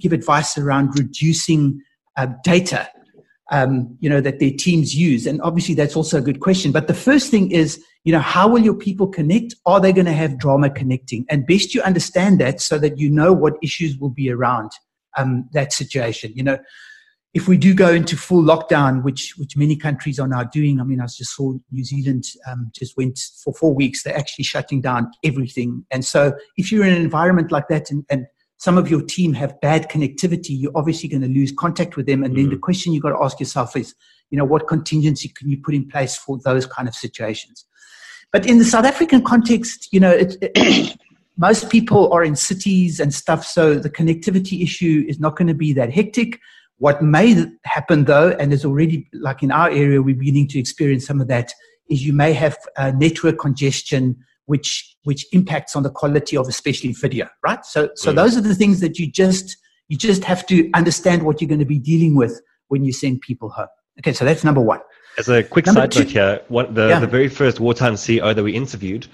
give 0.00 0.12
advice 0.12 0.58
around 0.58 0.98
reducing 0.98 1.80
uh, 2.16 2.26
data 2.42 2.88
um, 3.52 3.96
you 4.00 4.10
know, 4.10 4.20
that 4.20 4.40
their 4.40 4.50
teams 4.50 4.96
use? 4.96 5.26
And 5.26 5.40
obviously, 5.42 5.76
that's 5.76 5.94
also 5.94 6.18
a 6.18 6.20
good 6.20 6.40
question. 6.40 6.72
But 6.72 6.88
the 6.88 6.94
first 6.94 7.30
thing 7.30 7.52
is, 7.52 7.80
you 8.02 8.10
know, 8.10 8.18
how 8.18 8.48
will 8.48 8.64
your 8.64 8.74
people 8.74 9.06
connect? 9.06 9.54
Are 9.64 9.80
they 9.80 9.92
going 9.92 10.06
to 10.06 10.12
have 10.12 10.38
drama 10.38 10.70
connecting? 10.70 11.24
And 11.28 11.46
best 11.46 11.72
you 11.72 11.82
understand 11.82 12.40
that 12.40 12.60
so 12.60 12.80
that 12.80 12.98
you 12.98 13.10
know 13.10 13.32
what 13.32 13.54
issues 13.62 13.96
will 13.96 14.10
be 14.10 14.28
around 14.28 14.72
um, 15.16 15.48
that 15.52 15.72
situation. 15.72 16.32
You 16.34 16.44
know, 16.44 16.58
if 17.34 17.48
we 17.48 17.58
do 17.58 17.74
go 17.74 17.90
into 17.90 18.16
full 18.16 18.42
lockdown, 18.42 19.02
which 19.02 19.34
which 19.36 19.56
many 19.56 19.76
countries 19.76 20.18
are 20.18 20.28
now 20.28 20.44
doing, 20.44 20.80
I 20.80 20.84
mean, 20.84 21.00
I 21.00 21.04
just 21.04 21.36
saw 21.36 21.54
New 21.70 21.84
Zealand 21.84 22.24
um, 22.48 22.70
just 22.74 22.96
went 22.96 23.18
for 23.44 23.52
four 23.52 23.74
weeks. 23.74 24.02
They're 24.02 24.16
actually 24.16 24.44
shutting 24.44 24.80
down 24.80 25.10
everything. 25.22 25.84
And 25.90 26.04
so, 26.04 26.32
if 26.56 26.72
you're 26.72 26.84
in 26.84 26.94
an 26.94 27.02
environment 27.02 27.52
like 27.52 27.68
that, 27.68 27.90
and, 27.90 28.04
and 28.08 28.26
some 28.58 28.78
of 28.78 28.90
your 28.90 29.02
team 29.02 29.34
have 29.34 29.60
bad 29.60 29.90
connectivity, 29.90 30.50
you're 30.50 30.72
obviously 30.74 31.08
going 31.08 31.22
to 31.22 31.28
lose 31.28 31.52
contact 31.52 31.96
with 31.96 32.06
them. 32.06 32.24
And 32.24 32.32
mm. 32.32 32.36
then 32.38 32.50
the 32.50 32.56
mm. 32.56 32.62
question 32.62 32.92
you've 32.92 33.02
got 33.02 33.10
to 33.10 33.22
ask 33.22 33.38
yourself 33.38 33.76
is, 33.76 33.94
you 34.30 34.38
know, 34.38 34.44
what 34.44 34.66
contingency 34.66 35.28
can 35.28 35.50
you 35.50 35.58
put 35.62 35.74
in 35.74 35.86
place 35.88 36.16
for 36.16 36.38
those 36.42 36.66
kind 36.66 36.88
of 36.88 36.94
situations? 36.94 37.66
But 38.32 38.46
in 38.46 38.58
the 38.58 38.64
South 38.64 38.84
African 38.84 39.22
context, 39.22 39.88
you 39.92 40.00
know, 40.00 40.10
it, 40.10 40.36
it, 40.40 40.98
most 41.36 41.70
people 41.70 42.12
are 42.12 42.24
in 42.24 42.36
cities 42.36 43.00
and 43.00 43.12
stuff, 43.12 43.44
so 43.44 43.74
the 43.74 43.90
connectivity 43.90 44.62
issue 44.62 45.04
is 45.08 45.20
not 45.20 45.36
going 45.36 45.48
to 45.48 45.54
be 45.54 45.72
that 45.74 45.92
hectic. 45.92 46.40
What 46.78 47.02
may 47.02 47.46
happen 47.64 48.04
though, 48.04 48.30
and 48.38 48.52
is 48.52 48.64
already 48.64 49.08
like 49.12 49.42
in 49.42 49.50
our 49.50 49.70
area, 49.70 50.02
we're 50.02 50.14
beginning 50.14 50.48
to 50.48 50.58
experience 50.58 51.06
some 51.06 51.20
of 51.20 51.28
that, 51.28 51.52
is 51.88 52.04
you 52.04 52.12
may 52.12 52.32
have 52.32 52.56
uh, 52.76 52.92
network 52.92 53.38
congestion 53.38 54.16
which 54.46 54.96
which 55.02 55.26
impacts 55.32 55.76
on 55.76 55.82
the 55.82 55.90
quality 55.90 56.36
of 56.36 56.48
especially 56.48 56.92
video 56.92 57.28
right 57.44 57.64
so 57.64 57.90
so 57.94 58.12
mm. 58.12 58.16
those 58.16 58.36
are 58.36 58.40
the 58.40 58.54
things 58.54 58.80
that 58.80 58.98
you 58.98 59.10
just 59.10 59.56
you 59.88 59.96
just 59.96 60.24
have 60.24 60.46
to 60.46 60.70
understand 60.74 61.22
what 61.22 61.40
you're 61.40 61.48
going 61.48 61.60
to 61.60 61.64
be 61.64 61.78
dealing 61.78 62.16
with 62.16 62.40
when 62.68 62.84
you 62.84 62.92
send 62.92 63.20
people 63.20 63.50
home 63.50 63.66
okay 63.98 64.12
so 64.12 64.24
that's 64.24 64.44
number 64.44 64.60
one 64.60 64.80
as 65.18 65.28
a 65.28 65.42
quick 65.42 65.66
number 65.66 65.82
side 65.82 65.92
two, 65.92 66.00
note 66.00 66.08
here 66.08 66.40
one, 66.48 66.74
the, 66.74 66.88
yeah. 66.88 67.00
the 67.00 67.06
very 67.06 67.28
first 67.28 67.60
wartime 67.60 67.94
ceo 67.94 68.34
that 68.34 68.42
we 68.42 68.52
interviewed 68.52 69.06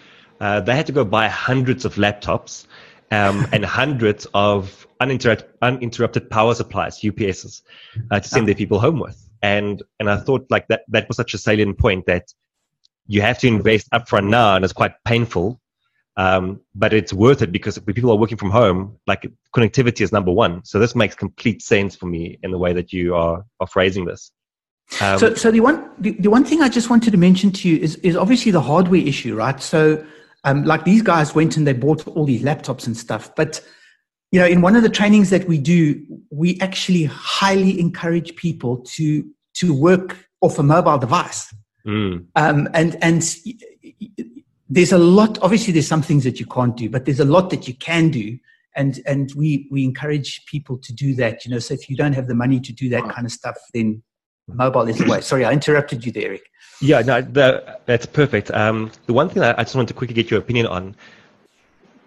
uh, 0.42 0.60
they 0.60 0.76
had 0.76 0.86
to 0.86 0.92
go 0.92 1.04
buy 1.04 1.28
hundreds 1.28 1.86
of 1.86 1.94
laptops 1.94 2.66
um, 3.10 3.46
and 3.52 3.64
hundreds 3.64 4.26
of 4.34 4.86
uninterrupt, 5.00 5.44
uninterrupted 5.62 6.28
power 6.28 6.54
supplies 6.54 7.02
ups's 7.04 7.62
uh, 8.10 8.20
to 8.20 8.28
send 8.28 8.46
their 8.46 8.54
people 8.54 8.78
home 8.78 8.98
with 8.98 9.28
and 9.42 9.82
and 9.98 10.10
i 10.10 10.16
thought 10.16 10.46
like 10.50 10.68
that 10.68 10.82
that 10.88 11.08
was 11.08 11.16
such 11.16 11.34
a 11.34 11.38
salient 11.38 11.78
point 11.78 12.04
that 12.06 12.32
you 13.06 13.20
have 13.20 13.38
to 13.38 13.46
invest 13.46 13.90
upfront 13.90 14.28
now, 14.28 14.56
and 14.56 14.64
it's 14.64 14.72
quite 14.72 14.92
painful. 15.04 15.60
Um, 16.16 16.60
but 16.74 16.92
it's 16.92 17.12
worth 17.12 17.40
it 17.40 17.52
because 17.52 17.80
when 17.80 17.94
people 17.94 18.10
are 18.10 18.16
working 18.16 18.36
from 18.36 18.50
home, 18.50 18.98
like 19.06 19.30
connectivity 19.54 20.02
is 20.02 20.12
number 20.12 20.30
one. 20.30 20.62
So 20.64 20.78
this 20.78 20.94
makes 20.94 21.14
complete 21.14 21.62
sense 21.62 21.96
for 21.96 22.04
me 22.06 22.38
in 22.42 22.50
the 22.50 22.58
way 22.58 22.74
that 22.74 22.92
you 22.92 23.14
are, 23.14 23.44
are 23.60 23.66
phrasing 23.66 24.04
this. 24.04 24.30
Um, 25.00 25.18
so, 25.18 25.34
so 25.34 25.50
the 25.50 25.60
one 25.60 25.90
the, 25.98 26.10
the, 26.12 26.28
one 26.28 26.44
thing 26.44 26.60
I 26.60 26.68
just 26.68 26.90
wanted 26.90 27.12
to 27.12 27.16
mention 27.16 27.50
to 27.52 27.68
you 27.68 27.78
is 27.78 27.96
is 27.96 28.14
obviously 28.14 28.52
the 28.52 28.60
hardware 28.60 29.00
issue, 29.00 29.34
right? 29.34 29.58
So, 29.62 30.04
um, 30.44 30.64
like 30.64 30.84
these 30.84 31.02
guys 31.02 31.34
went 31.34 31.56
and 31.56 31.66
they 31.66 31.72
bought 31.72 32.06
all 32.08 32.24
these 32.24 32.42
laptops 32.42 32.86
and 32.86 32.96
stuff, 32.96 33.34
but 33.34 33.60
you 34.32 34.40
know, 34.40 34.46
in 34.46 34.62
one 34.62 34.74
of 34.74 34.82
the 34.82 34.88
trainings 34.88 35.28
that 35.30 35.46
we 35.46 35.58
do, 35.58 36.02
we 36.30 36.58
actually 36.60 37.04
highly 37.04 37.78
encourage 37.78 38.34
people 38.34 38.78
to 38.78 39.30
to 39.54 39.74
work 39.74 40.16
off 40.40 40.58
a 40.58 40.62
mobile 40.62 40.98
device. 40.98 41.54
Mm. 41.86 42.26
Um, 42.34 42.68
and 42.72 42.96
and 43.02 43.22
there's 44.70 44.92
a 44.92 44.98
lot. 44.98 45.38
Obviously, 45.42 45.74
there's 45.74 45.86
some 45.86 46.00
things 46.00 46.24
that 46.24 46.40
you 46.40 46.46
can't 46.46 46.76
do, 46.76 46.88
but 46.88 47.04
there's 47.04 47.20
a 47.20 47.26
lot 47.26 47.50
that 47.50 47.68
you 47.68 47.74
can 47.74 48.08
do. 48.08 48.38
And 48.74 49.00
and 49.06 49.30
we 49.36 49.68
we 49.70 49.84
encourage 49.84 50.46
people 50.46 50.78
to 50.78 50.94
do 50.94 51.14
that. 51.16 51.44
You 51.44 51.50
know, 51.50 51.58
so 51.58 51.74
if 51.74 51.90
you 51.90 51.96
don't 51.96 52.14
have 52.14 52.26
the 52.26 52.34
money 52.34 52.58
to 52.60 52.72
do 52.72 52.88
that 52.88 53.06
kind 53.10 53.26
of 53.26 53.32
stuff, 53.32 53.56
then 53.74 54.02
mobile 54.48 54.88
is 54.88 54.96
the 54.96 55.04
way. 55.04 55.20
Sorry, 55.20 55.44
I 55.44 55.52
interrupted 55.52 56.06
you 56.06 56.12
there, 56.12 56.28
Eric. 56.28 56.44
Yeah, 56.82 57.00
no, 57.00 57.22
that's 57.86 58.06
perfect. 58.06 58.50
Um, 58.50 58.90
the 59.06 59.12
one 59.12 59.28
thing 59.28 59.44
I, 59.44 59.52
I 59.52 59.62
just 59.62 59.76
wanted 59.76 59.88
to 59.88 59.94
quickly 59.94 60.14
get 60.14 60.32
your 60.32 60.40
opinion 60.40 60.66
on 60.66 60.96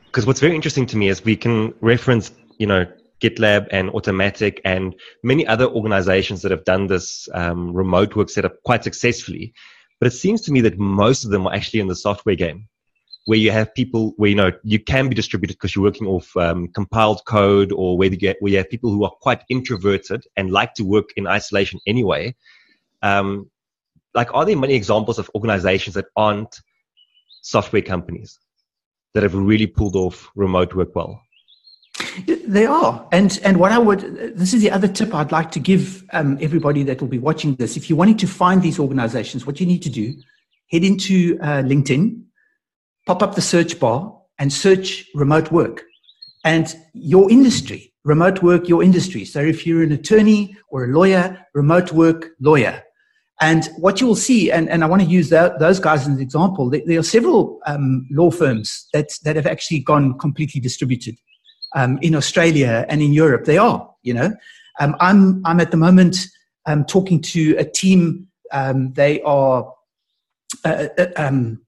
because 0.08 0.26
what's 0.26 0.42
very 0.42 0.54
interesting 0.54 0.86
to 0.88 0.98
me 0.98 1.08
is 1.08 1.24
we 1.24 1.36
can 1.36 1.74
reference, 1.80 2.32
you 2.58 2.68
know, 2.68 2.86
GitLab 3.22 3.68
and 3.72 3.90
Automattic 3.90 4.60
and 4.66 4.94
many 5.24 5.48
other 5.48 5.66
organizations 5.66 6.42
that 6.42 6.52
have 6.52 6.66
done 6.66 6.88
this 6.88 7.28
um, 7.34 7.74
remote 7.74 8.16
work 8.16 8.30
setup 8.30 8.62
quite 8.64 8.84
successfully. 8.84 9.54
But 10.00 10.08
it 10.08 10.12
seems 10.12 10.42
to 10.42 10.52
me 10.52 10.60
that 10.62 10.78
most 10.78 11.24
of 11.24 11.32
them 11.32 11.48
are 11.48 11.54
actually 11.54 11.80
in 11.80 11.88
the 11.88 11.96
software 11.96 12.36
game, 12.36 12.68
where 13.26 13.40
you 13.40 13.52
have 13.52 13.74
people 13.76 14.14
where 14.18 14.30
you 14.30 14.36
know 14.36 14.52
you 14.64 14.80
can 14.80 15.08
be 15.08 15.16
distributed 15.16 15.56
because 15.56 15.74
you're 15.74 15.84
working 15.84 16.08
off 16.08 16.36
um, 16.36 16.68
compiled 16.70 17.22
code, 17.26 17.72
or 17.72 17.98
where 17.98 18.10
you 18.10 18.18
get 18.18 18.38
where 18.42 18.52
you 18.52 18.58
have 18.58 18.70
people 18.70 18.92
who 18.92 19.06
are 19.06 19.12
quite 19.22 19.44
introverted 19.50 20.26
and 20.36 20.52
like 20.52 20.74
to 20.74 20.84
work 20.84 21.10
in 21.16 21.28
isolation 21.28 21.80
anyway. 21.88 22.36
Um, 23.02 23.50
like, 24.16 24.34
are 24.34 24.46
there 24.46 24.58
many 24.58 24.74
examples 24.74 25.20
of 25.20 25.30
organizations 25.36 25.94
that 25.96 26.06
aren't 26.16 26.60
software 27.42 27.82
companies? 27.82 28.40
that 29.16 29.24
have 29.24 29.34
really 29.34 29.66
pulled 29.66 29.96
off 29.96 30.30
remote 30.36 30.76
work 30.76 30.94
well? 30.94 31.20
They 32.46 32.66
are, 32.66 33.08
and 33.14 33.40
and 33.44 33.58
what 33.58 33.72
I 33.72 33.80
would 33.80 34.02
this 34.38 34.54
is 34.54 34.62
the 34.62 34.70
other 34.70 34.88
tip 34.88 35.16
I'd 35.16 35.32
like 35.32 35.50
to 35.52 35.60
give 35.60 36.04
um, 36.12 36.38
everybody 36.42 36.84
that 36.84 37.02
will 37.02 37.08
be 37.08 37.18
watching 37.18 37.56
this. 37.56 37.78
If 37.78 37.90
you're 37.90 37.98
wanting 37.98 38.18
to 38.18 38.28
find 38.28 38.62
these 38.62 38.80
organizations, 38.80 39.46
what 39.46 39.60
you 39.62 39.66
need 39.66 39.82
to 39.84 39.90
do, 39.90 40.14
head 40.70 40.84
into 40.84 41.40
uh, 41.42 41.64
LinkedIn, 41.64 42.22
pop 43.08 43.24
up 43.24 43.36
the 43.36 43.42
search 43.42 43.80
bar, 43.80 44.22
and 44.38 44.52
search 44.52 45.06
remote 45.16 45.52
work, 45.54 45.84
and 46.44 46.76
your 46.94 47.32
industry, 47.32 47.94
remote 48.04 48.44
work, 48.44 48.68
your 48.68 48.84
industry. 48.84 49.24
So 49.24 49.40
if 49.40 49.66
you're 49.66 49.84
an 49.84 49.94
attorney 49.94 50.58
or 50.70 50.84
a 50.84 50.88
lawyer, 50.88 51.48
remote 51.54 51.94
work 51.94 52.32
lawyer. 52.42 52.84
And 53.42 53.66
what 53.78 54.00
you 54.00 54.08
will 54.08 54.16
see, 54.16 54.50
and, 54.50 54.70
and 54.70 54.84
I 54.84 54.88
want 54.88 55.02
to 55.02 55.08
use 55.08 55.30
that, 55.30 55.60
those 55.60 55.80
guys 55.80 56.02
as 56.02 56.08
an 56.08 56.22
example, 56.22 56.70
there, 56.70 57.00
are 57.00 57.04
several 57.04 57.60
um, 57.66 58.08
law 58.10 58.32
firms 58.32 58.88
that, 58.94 59.10
that 59.24 59.36
have 59.36 59.46
actually 59.46 59.80
gone 59.80 60.18
completely 60.18 60.62
distributed 60.62 61.18
um, 61.76 62.00
in 62.02 62.16
Australia 62.16 62.86
and 62.88 63.02
in 63.02 63.12
Europe. 63.12 63.44
They 63.46 63.58
are, 63.58 63.94
you 64.04 64.14
know. 64.14 64.34
Um, 64.80 64.96
I'm, 65.00 65.46
I'm 65.46 65.60
at 65.60 65.72
the 65.72 65.78
moment 65.78 66.28
um, 66.66 66.86
talking 66.86 67.22
to 67.22 67.56
a 67.58 67.66
team, 67.66 68.28
um, 68.54 68.94
they 68.94 69.22
are 69.24 69.74
uh, 70.64 70.88
uh, 70.98 71.08
um, 71.18 71.62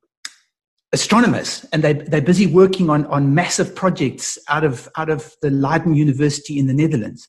astronomers, 0.93 1.65
and 1.73 1.83
they, 1.83 1.93
they're 1.93 2.21
busy 2.21 2.47
working 2.47 2.89
on, 2.89 3.05
on 3.07 3.35
massive 3.35 3.75
projects 3.75 4.37
out 4.47 4.63
of, 4.63 4.87
out 4.95 5.09
of 5.09 5.35
the 5.41 5.49
Leiden 5.49 5.95
University 5.95 6.57
in 6.57 6.67
the 6.67 6.73
Netherlands. 6.73 7.27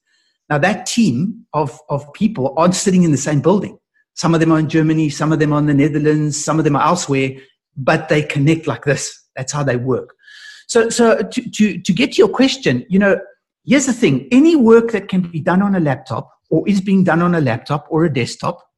Now, 0.48 0.58
that 0.58 0.86
team 0.86 1.44
of, 1.52 1.78
of 1.90 2.10
people 2.12 2.54
aren't 2.56 2.76
sitting 2.76 3.02
in 3.02 3.10
the 3.10 3.18
same 3.18 3.40
building 3.40 3.78
some 4.18 4.34
of 4.34 4.40
them 4.40 4.50
are 4.50 4.58
in 4.58 4.68
Germany, 4.68 5.10
some 5.10 5.30
of 5.30 5.38
them 5.38 5.52
are 5.52 5.60
in 5.60 5.66
the 5.66 5.74
Netherlands, 5.74 6.44
some 6.44 6.58
of 6.58 6.64
them 6.64 6.74
are 6.74 6.84
elsewhere, 6.84 7.30
but 7.76 8.08
they 8.08 8.20
connect 8.20 8.66
like 8.66 8.84
this. 8.84 9.16
That's 9.36 9.52
how 9.52 9.62
they 9.62 9.76
work. 9.76 10.16
So, 10.66 10.90
so 10.90 11.22
to, 11.22 11.50
to, 11.50 11.78
to 11.78 11.92
get 11.92 12.12
to 12.12 12.18
your 12.18 12.28
question, 12.28 12.84
you 12.88 12.98
know, 12.98 13.20
here's 13.64 13.86
the 13.86 13.92
thing 13.92 14.26
any 14.32 14.56
work 14.56 14.90
that 14.90 15.08
can 15.08 15.20
be 15.20 15.38
done 15.38 15.62
on 15.62 15.76
a 15.76 15.80
laptop 15.80 16.32
or 16.50 16.68
is 16.68 16.80
being 16.80 17.04
done 17.04 17.22
on 17.22 17.36
a 17.36 17.40
laptop 17.40 17.86
or 17.90 18.06
a 18.06 18.12
desktop, 18.12 18.68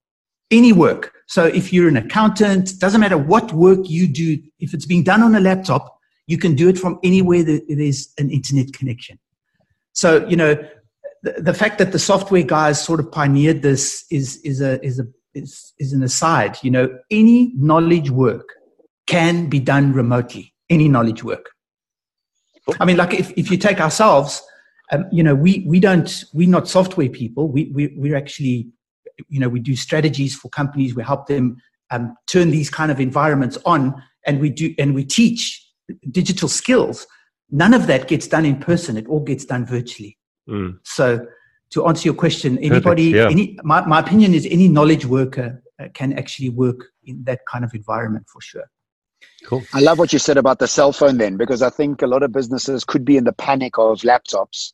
any 0.51 0.75
work. 0.75 1.15
So 1.27 1.47
if 1.47 1.73
you're 1.73 1.89
an 1.89 1.97
accountant, 1.97 2.79
doesn't 2.79 3.01
matter 3.01 3.17
what 3.17 3.51
work 3.55 3.89
you 3.89 4.09
do, 4.09 4.39
if 4.59 4.75
it's 4.75 4.85
being 4.85 5.05
done 5.05 5.23
on 5.23 5.35
a 5.35 5.41
laptop, 5.41 5.99
you 6.27 6.37
can 6.37 6.55
do 6.55 6.69
it 6.69 6.77
from 6.77 6.99
anywhere 7.03 7.43
that 7.45 7.65
there's 7.67 8.13
an 8.19 8.31
internet 8.31 8.75
connection. 8.75 9.19
So, 9.95 10.27
you 10.27 10.37
know, 10.37 10.55
the, 11.23 11.33
the 11.39 11.55
fact 11.55 11.79
that 11.79 11.93
the 11.93 11.99
software 11.99 12.43
guys 12.43 12.85
sort 12.85 13.01
of 13.01 13.11
pioneered 13.11 13.63
this 13.63 14.05
is, 14.11 14.37
is, 14.43 14.61
a, 14.61 14.85
is 14.85 14.99
a 14.99 15.07
is, 15.35 15.73
is 15.79 15.93
an 15.93 16.03
aside. 16.03 16.59
You 16.63 16.71
know, 16.71 16.99
any 17.11 17.53
knowledge 17.57 18.11
work 18.11 18.49
can 19.07 19.49
be 19.49 19.61
done 19.61 19.93
remotely. 19.93 20.55
Any 20.69 20.89
knowledge 20.89 21.25
work. 21.25 21.51
I 22.79 22.85
mean, 22.85 22.97
like 22.97 23.15
if, 23.15 23.33
if 23.37 23.51
you 23.51 23.57
take 23.57 23.81
ourselves, 23.81 24.43
um, 24.93 25.07
you 25.11 25.23
know, 25.23 25.35
we, 25.35 25.65
we 25.67 25.81
don't, 25.81 26.25
we're 26.33 26.49
not 26.49 26.69
software 26.69 27.09
people. 27.09 27.49
We, 27.49 27.73
we, 27.75 27.95
we're 27.97 28.17
actually, 28.17 28.69
you 29.29 29.41
know, 29.41 29.49
we 29.49 29.61
do 29.61 29.75
strategies 29.75 30.35
for 30.37 30.49
companies. 30.49 30.95
We 30.95 31.03
help 31.03 31.27
them 31.27 31.57
um, 31.91 32.17
turn 32.27 32.51
these 32.51 32.71
kind 32.71 32.93
of 32.93 33.01
environments 33.01 33.59
on 33.65 34.01
and 34.27 34.41
we 34.41 34.51
do, 34.51 34.75
and 34.79 34.95
we 34.95 35.05
teach 35.05 35.67
digital 36.11 36.49
skills. 36.49 37.07
None 37.51 37.75
of 37.75 37.87
that 37.89 38.07
gets 38.07 38.29
done 38.29 38.45
in 38.45 38.61
person. 38.61 38.97
It 38.97 39.09
all 39.09 39.21
gets 39.21 39.45
done 39.45 39.67
virtually. 39.67 40.19
Mm. 40.49 40.79
So 40.85 41.27
to 41.71 41.87
answer 41.87 42.09
your 42.09 42.15
question, 42.15 42.59
anybody, 42.59 43.05
yeah. 43.05 43.29
any, 43.31 43.57
my, 43.63 43.87
my 43.87 44.01
opinion 44.01 44.35
is 44.35 44.47
any 44.51 44.69
knowledge 44.69 45.07
worker 45.07 45.63
uh, 45.79 45.89
can 45.95 46.13
actually 46.19 46.51
work 46.51 46.87
in 47.05 47.23
that 47.25 47.41
kind 47.47 47.65
of 47.65 47.73
environment 47.75 48.27
for 48.29 48.41
sure. 48.41 48.69
Cool. 49.45 49.63
I 49.73 49.81
love 49.81 49.99
what 49.99 50.13
you 50.13 50.19
said 50.19 50.37
about 50.37 50.59
the 50.59 50.67
cell 50.67 50.93
phone 50.93 51.19
then, 51.19 51.37
because 51.37 51.63
I 51.63 51.71
think 51.71 52.03
a 52.03 52.07
lot 52.07 52.23
of 52.23 52.33
businesses 52.33 52.85
could 52.85 53.05
be 53.05 53.17
in 53.17 53.25
the 53.25 53.33
panic 53.33 53.79
of 53.79 54.01
laptops 54.01 54.73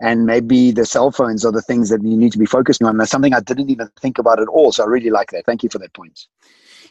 and 0.00 0.24
maybe 0.24 0.72
the 0.72 0.86
cell 0.86 1.10
phones 1.10 1.44
are 1.44 1.52
the 1.52 1.62
things 1.62 1.90
that 1.90 2.02
you 2.02 2.16
need 2.16 2.32
to 2.32 2.38
be 2.38 2.46
focusing 2.46 2.86
on. 2.86 2.96
That's 2.96 3.10
something 3.10 3.34
I 3.34 3.40
didn't 3.40 3.68
even 3.68 3.90
think 4.00 4.18
about 4.18 4.40
at 4.40 4.48
all. 4.48 4.72
So 4.72 4.84
I 4.84 4.86
really 4.86 5.10
like 5.10 5.30
that. 5.32 5.44
Thank 5.44 5.62
you 5.62 5.68
for 5.68 5.78
that 5.78 5.92
point. 5.92 6.26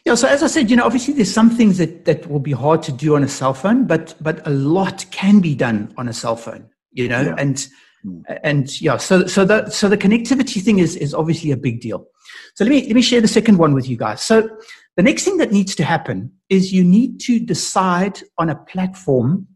Yeah, 0.06 0.14
so 0.14 0.28
as 0.28 0.42
I 0.42 0.46
said, 0.46 0.70
you 0.70 0.76
know, 0.76 0.84
obviously 0.84 1.14
there's 1.14 1.32
some 1.32 1.50
things 1.50 1.76
that, 1.78 2.04
that 2.04 2.26
will 2.30 2.40
be 2.40 2.52
hard 2.52 2.82
to 2.84 2.92
do 2.92 3.16
on 3.16 3.24
a 3.24 3.28
cell 3.28 3.52
phone, 3.52 3.86
but 3.86 4.14
but 4.20 4.46
a 4.46 4.50
lot 4.50 5.04
can 5.10 5.40
be 5.40 5.54
done 5.54 5.92
on 5.98 6.08
a 6.08 6.12
cell 6.12 6.36
phone, 6.36 6.70
you 6.92 7.08
know, 7.08 7.22
yeah. 7.22 7.34
and. 7.36 7.66
Mm. 8.04 8.22
And 8.42 8.80
yeah, 8.80 8.96
so 8.96 9.26
so 9.26 9.44
the 9.44 9.68
so 9.70 9.88
the 9.88 9.98
connectivity 9.98 10.62
thing 10.62 10.78
is 10.78 10.96
is 10.96 11.14
obviously 11.14 11.50
a 11.50 11.56
big 11.56 11.80
deal. 11.80 12.06
So 12.54 12.64
let 12.64 12.70
me 12.70 12.82
let 12.82 12.94
me 12.94 13.02
share 13.02 13.20
the 13.20 13.28
second 13.28 13.58
one 13.58 13.74
with 13.74 13.88
you 13.88 13.96
guys. 13.96 14.22
So 14.22 14.48
the 14.96 15.02
next 15.02 15.24
thing 15.24 15.38
that 15.38 15.52
needs 15.52 15.74
to 15.76 15.84
happen 15.84 16.32
is 16.48 16.72
you 16.72 16.84
need 16.84 17.20
to 17.20 17.38
decide 17.38 18.20
on 18.38 18.50
a 18.50 18.56
platform 18.56 19.46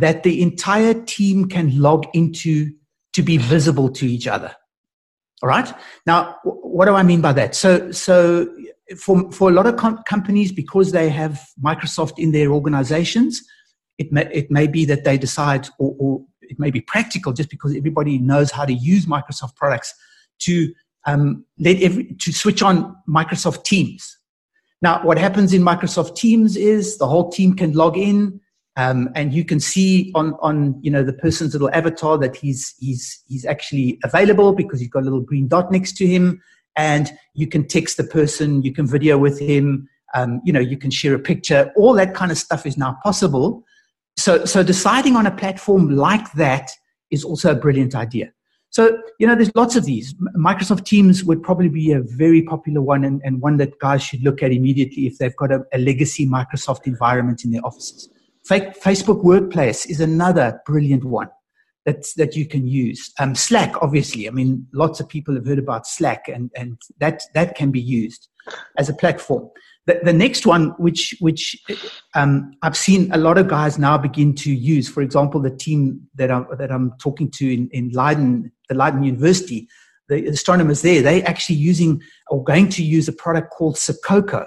that 0.00 0.22
the 0.22 0.42
entire 0.42 0.94
team 0.94 1.48
can 1.48 1.80
log 1.80 2.06
into 2.14 2.70
to 3.14 3.22
be 3.22 3.36
visible 3.36 3.88
to 3.90 4.06
each 4.06 4.26
other. 4.26 4.54
All 5.42 5.48
right. 5.48 5.72
Now, 6.06 6.36
what 6.44 6.86
do 6.86 6.94
I 6.94 7.02
mean 7.02 7.20
by 7.20 7.32
that? 7.32 7.54
So, 7.54 7.90
so 7.90 8.48
for 8.96 9.30
for 9.32 9.50
a 9.50 9.52
lot 9.52 9.66
of 9.66 9.76
com- 9.76 10.02
companies, 10.08 10.52
because 10.52 10.92
they 10.92 11.08
have 11.08 11.40
Microsoft 11.62 12.18
in 12.18 12.32
their 12.32 12.52
organizations, 12.52 13.42
it 13.98 14.12
may 14.12 14.26
it 14.32 14.50
may 14.50 14.66
be 14.66 14.84
that 14.84 15.04
they 15.04 15.18
decide, 15.18 15.68
or, 15.78 15.96
or 15.98 16.24
it 16.52 16.58
may 16.60 16.70
be 16.70 16.80
practical 16.80 17.32
just 17.32 17.50
because 17.50 17.74
everybody 17.74 18.18
knows 18.18 18.50
how 18.50 18.64
to 18.64 18.72
use 18.72 19.06
Microsoft 19.06 19.56
products 19.56 19.92
to 20.40 20.72
um, 21.06 21.44
let 21.58 21.80
every, 21.82 22.14
to 22.20 22.32
switch 22.32 22.62
on 22.62 22.94
Microsoft 23.08 23.64
Teams. 23.64 24.18
Now, 24.82 25.04
what 25.04 25.18
happens 25.18 25.52
in 25.52 25.62
Microsoft 25.62 26.14
Teams 26.16 26.56
is 26.56 26.98
the 26.98 27.06
whole 27.06 27.30
team 27.30 27.54
can 27.54 27.72
log 27.72 27.96
in, 27.96 28.40
um, 28.76 29.08
and 29.14 29.32
you 29.32 29.44
can 29.44 29.60
see 29.60 30.12
on 30.14 30.34
on 30.40 30.78
you 30.82 30.90
know 30.90 31.02
the 31.02 31.12
person's 31.12 31.52
little 31.54 31.70
avatar 31.72 32.18
that 32.18 32.36
he's 32.36 32.74
he's 32.78 33.22
he's 33.28 33.44
actually 33.44 33.98
available 34.04 34.52
because 34.52 34.80
he's 34.80 34.88
got 34.88 35.00
a 35.00 35.06
little 35.08 35.20
green 35.20 35.48
dot 35.48 35.70
next 35.72 35.96
to 35.98 36.06
him, 36.06 36.40
and 36.76 37.12
you 37.34 37.46
can 37.46 37.66
text 37.66 37.96
the 37.96 38.04
person, 38.04 38.62
you 38.62 38.72
can 38.72 38.86
video 38.86 39.18
with 39.18 39.38
him, 39.40 39.88
um, 40.14 40.40
you 40.44 40.52
know, 40.52 40.60
you 40.60 40.76
can 40.76 40.90
share 40.90 41.14
a 41.14 41.18
picture. 41.18 41.72
All 41.76 41.94
that 41.94 42.14
kind 42.14 42.30
of 42.30 42.38
stuff 42.38 42.66
is 42.66 42.76
now 42.76 42.98
possible 43.02 43.64
so, 44.16 44.44
so 44.44 44.62
deciding 44.62 45.16
on 45.16 45.26
a 45.26 45.30
platform 45.30 45.90
like 45.90 46.30
that 46.32 46.70
is 47.10 47.24
also 47.24 47.52
a 47.52 47.54
brilliant 47.54 47.94
idea. 47.94 48.32
So, 48.70 48.98
you 49.18 49.26
know, 49.26 49.34
there's 49.34 49.54
lots 49.54 49.76
of 49.76 49.84
these. 49.84 50.14
Microsoft 50.34 50.86
Teams 50.86 51.24
would 51.24 51.42
probably 51.42 51.68
be 51.68 51.92
a 51.92 52.00
very 52.00 52.42
popular 52.42 52.80
one 52.80 53.04
and, 53.04 53.20
and 53.22 53.42
one 53.42 53.58
that 53.58 53.78
guys 53.78 54.02
should 54.02 54.22
look 54.22 54.42
at 54.42 54.50
immediately 54.50 55.06
if 55.06 55.18
they've 55.18 55.36
got 55.36 55.52
a, 55.52 55.62
a 55.74 55.78
legacy 55.78 56.26
Microsoft 56.26 56.86
environment 56.86 57.44
in 57.44 57.50
their 57.50 57.64
offices. 57.66 58.08
Facebook 58.48 59.22
Workplace 59.22 59.84
is 59.86 60.00
another 60.00 60.60
brilliant 60.64 61.04
one 61.04 61.28
that, 61.84 62.06
that 62.16 62.34
you 62.34 62.46
can 62.46 62.66
use. 62.66 63.12
Um, 63.18 63.34
Slack, 63.34 63.74
obviously. 63.82 64.26
I 64.26 64.30
mean, 64.30 64.66
lots 64.72 65.00
of 65.00 65.08
people 65.08 65.34
have 65.34 65.46
heard 65.46 65.58
about 65.58 65.86
Slack, 65.86 66.28
and, 66.28 66.50
and 66.56 66.80
that, 66.98 67.22
that 67.34 67.54
can 67.54 67.70
be 67.70 67.80
used 67.80 68.28
as 68.78 68.88
a 68.88 68.94
platform. 68.94 69.50
The, 69.86 69.98
the 70.04 70.12
next 70.12 70.46
one, 70.46 70.74
which 70.78 71.16
which 71.18 71.56
um, 72.14 72.52
I've 72.62 72.76
seen 72.76 73.10
a 73.12 73.18
lot 73.18 73.36
of 73.36 73.48
guys 73.48 73.78
now 73.78 73.98
begin 73.98 74.32
to 74.36 74.52
use, 74.52 74.88
for 74.88 75.02
example, 75.02 75.40
the 75.40 75.50
team 75.50 76.08
that 76.14 76.30
I'm 76.30 76.46
that 76.56 76.70
I'm 76.70 76.92
talking 77.02 77.30
to 77.32 77.52
in, 77.52 77.68
in 77.72 77.90
Leiden, 77.90 78.52
the 78.68 78.76
Leiden 78.76 79.02
University, 79.02 79.68
the 80.08 80.26
astronomers 80.28 80.82
there, 80.82 81.02
they 81.02 81.22
actually 81.24 81.56
using 81.56 82.00
or 82.28 82.44
going 82.44 82.68
to 82.70 82.82
use 82.82 83.08
a 83.08 83.12
product 83.12 83.50
called 83.50 83.74
Sococo. 83.74 84.46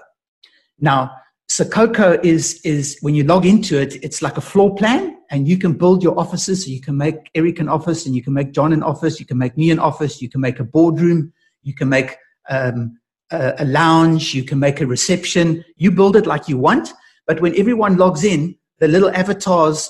Now, 0.79 1.11
Sococo 1.49 2.23
is 2.23 2.61
is 2.63 2.97
when 3.01 3.13
you 3.13 3.23
log 3.23 3.45
into 3.45 3.79
it, 3.79 3.95
it's 4.03 4.21
like 4.21 4.37
a 4.37 4.41
floor 4.41 4.73
plan, 4.75 5.17
and 5.29 5.47
you 5.47 5.57
can 5.57 5.73
build 5.73 6.01
your 6.01 6.17
offices. 6.17 6.63
So 6.63 6.71
you 6.71 6.81
can 6.81 6.97
make 6.97 7.15
Eric 7.35 7.59
an 7.59 7.67
office, 7.67 8.05
and 8.05 8.15
you 8.15 8.23
can 8.23 8.33
make 8.33 8.51
John 8.51 8.71
an 8.73 8.83
office. 8.83 9.19
You 9.19 9.25
can 9.25 9.37
make 9.37 9.57
me 9.57 9.69
an 9.69 9.79
office. 9.79 10.21
You 10.21 10.29
can 10.29 10.41
make 10.41 10.59
a 10.59 10.63
boardroom. 10.63 11.33
You 11.63 11.73
can 11.73 11.89
make 11.89 12.15
um, 12.49 12.99
a, 13.31 13.53
a 13.59 13.65
lounge. 13.65 14.33
You 14.33 14.43
can 14.43 14.59
make 14.59 14.81
a 14.81 14.87
reception. 14.87 15.63
You 15.77 15.91
build 15.91 16.15
it 16.15 16.25
like 16.25 16.47
you 16.47 16.57
want. 16.57 16.93
But 17.27 17.41
when 17.41 17.57
everyone 17.57 17.97
logs 17.97 18.23
in, 18.23 18.55
the 18.79 18.87
little 18.87 19.09
avatars 19.09 19.89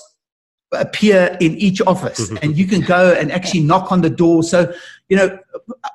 appear 0.72 1.36
in 1.40 1.56
each 1.56 1.80
office, 1.82 2.30
and 2.42 2.56
you 2.56 2.66
can 2.66 2.80
go 2.80 3.12
and 3.12 3.30
actually 3.30 3.60
knock 3.60 3.92
on 3.92 4.00
the 4.00 4.10
door. 4.10 4.42
So, 4.42 4.72
you 5.08 5.16
know, 5.16 5.38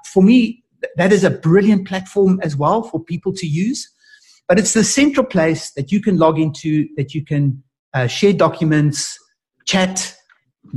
for 0.05 0.23
me, 0.23 0.63
that 0.97 1.11
is 1.11 1.23
a 1.23 1.29
brilliant 1.29 1.87
platform 1.87 2.39
as 2.43 2.55
well 2.55 2.83
for 2.83 3.03
people 3.03 3.33
to 3.33 3.47
use. 3.47 3.89
But 4.47 4.59
it's 4.59 4.73
the 4.73 4.83
central 4.83 5.25
place 5.25 5.71
that 5.73 5.91
you 5.91 6.01
can 6.01 6.17
log 6.17 6.39
into, 6.39 6.87
that 6.97 7.13
you 7.13 7.23
can 7.23 7.63
uh, 7.93 8.07
share 8.07 8.33
documents, 8.33 9.17
chat, 9.65 10.15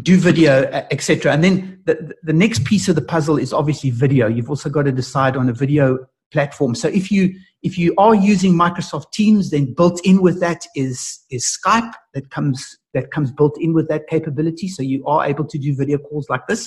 do 0.02 0.16
video, 0.16 0.64
etc. 0.90 1.32
And 1.32 1.42
then 1.42 1.80
the, 1.84 2.14
the 2.22 2.32
next 2.32 2.64
piece 2.64 2.88
of 2.88 2.94
the 2.94 3.02
puzzle 3.02 3.38
is 3.38 3.52
obviously 3.52 3.90
video. 3.90 4.28
You've 4.28 4.50
also 4.50 4.68
got 4.68 4.82
to 4.82 4.92
decide 4.92 5.36
on 5.36 5.48
a 5.48 5.52
video 5.52 6.06
platform. 6.34 6.74
So 6.74 6.88
if 6.88 7.06
you 7.14 7.22
if 7.62 7.78
you 7.78 7.94
are 7.96 8.14
using 8.32 8.52
Microsoft 8.64 9.08
Teams, 9.12 9.50
then 9.50 9.72
built 9.80 9.98
in 10.04 10.20
with 10.26 10.38
that 10.40 10.62
is 10.84 10.98
is 11.30 11.44
Skype 11.58 11.92
that 12.14 12.26
comes 12.36 12.58
that 12.92 13.10
comes 13.14 13.30
built 13.40 13.56
in 13.60 13.72
with 13.72 13.88
that 13.88 14.06
capability. 14.14 14.68
So 14.68 14.82
you 14.82 15.00
are 15.06 15.24
able 15.32 15.46
to 15.52 15.58
do 15.58 15.74
video 15.82 15.98
calls 15.98 16.26
like 16.28 16.46
this. 16.46 16.62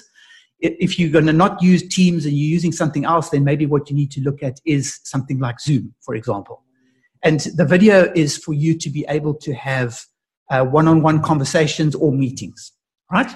If 0.59 0.97
you're 0.97 1.15
going 1.17 1.27
to 1.27 1.33
not 1.45 1.61
use 1.61 1.87
Teams 1.87 2.25
and 2.25 2.33
you're 2.35 2.53
using 2.57 2.71
something 2.71 3.05
else, 3.05 3.29
then 3.29 3.43
maybe 3.43 3.65
what 3.67 3.89
you 3.89 3.95
need 3.95 4.11
to 4.15 4.21
look 4.21 4.41
at 4.41 4.55
is 4.65 4.99
something 5.03 5.39
like 5.39 5.59
Zoom, 5.59 5.93
for 6.05 6.15
example. 6.15 6.63
And 7.23 7.39
the 7.59 7.65
video 7.65 8.11
is 8.15 8.37
for 8.37 8.53
you 8.63 8.71
to 8.83 8.89
be 8.89 9.05
able 9.17 9.35
to 9.45 9.53
have 9.53 9.91
uh, 10.49 10.63
one-on-one 10.63 11.21
conversations 11.21 11.93
or 11.93 12.11
meetings, 12.11 12.71
right? 13.11 13.31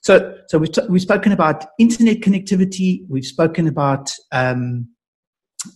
So, 0.00 0.36
so 0.48 0.58
we've, 0.58 0.72
t- 0.72 0.88
we've 0.88 1.02
spoken 1.02 1.32
about 1.32 1.66
internet 1.78 2.18
connectivity. 2.20 3.04
We've 3.08 3.24
spoken 3.36 3.66
about 3.68 4.06
um, 4.32 4.88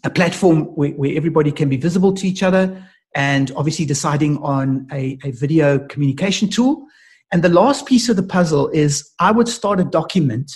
a 0.05 0.11
platform 0.11 0.65
where, 0.77 0.91
where, 0.91 1.17
everybody 1.17 1.53
can 1.53 1.69
be 1.69 1.77
visible 1.77 2.13
to 2.15 2.27
each 2.27 2.43
other, 2.43 2.85
and 3.15 3.51
obviously 3.57 3.85
deciding 3.85 4.39
on 4.39 4.87
a, 4.93 5.19
a 5.25 5.31
video 5.31 5.79
communication 5.79 6.49
tool. 6.49 6.87
And 7.33 7.43
the 7.43 7.49
last 7.49 7.87
piece 7.87 8.09
of 8.09 8.17
the 8.17 8.23
puzzle 8.23 8.69
is 8.69 9.11
I 9.19 9.33
would 9.33 9.49
start 9.49 9.81
a 9.81 9.85
document. 9.85 10.53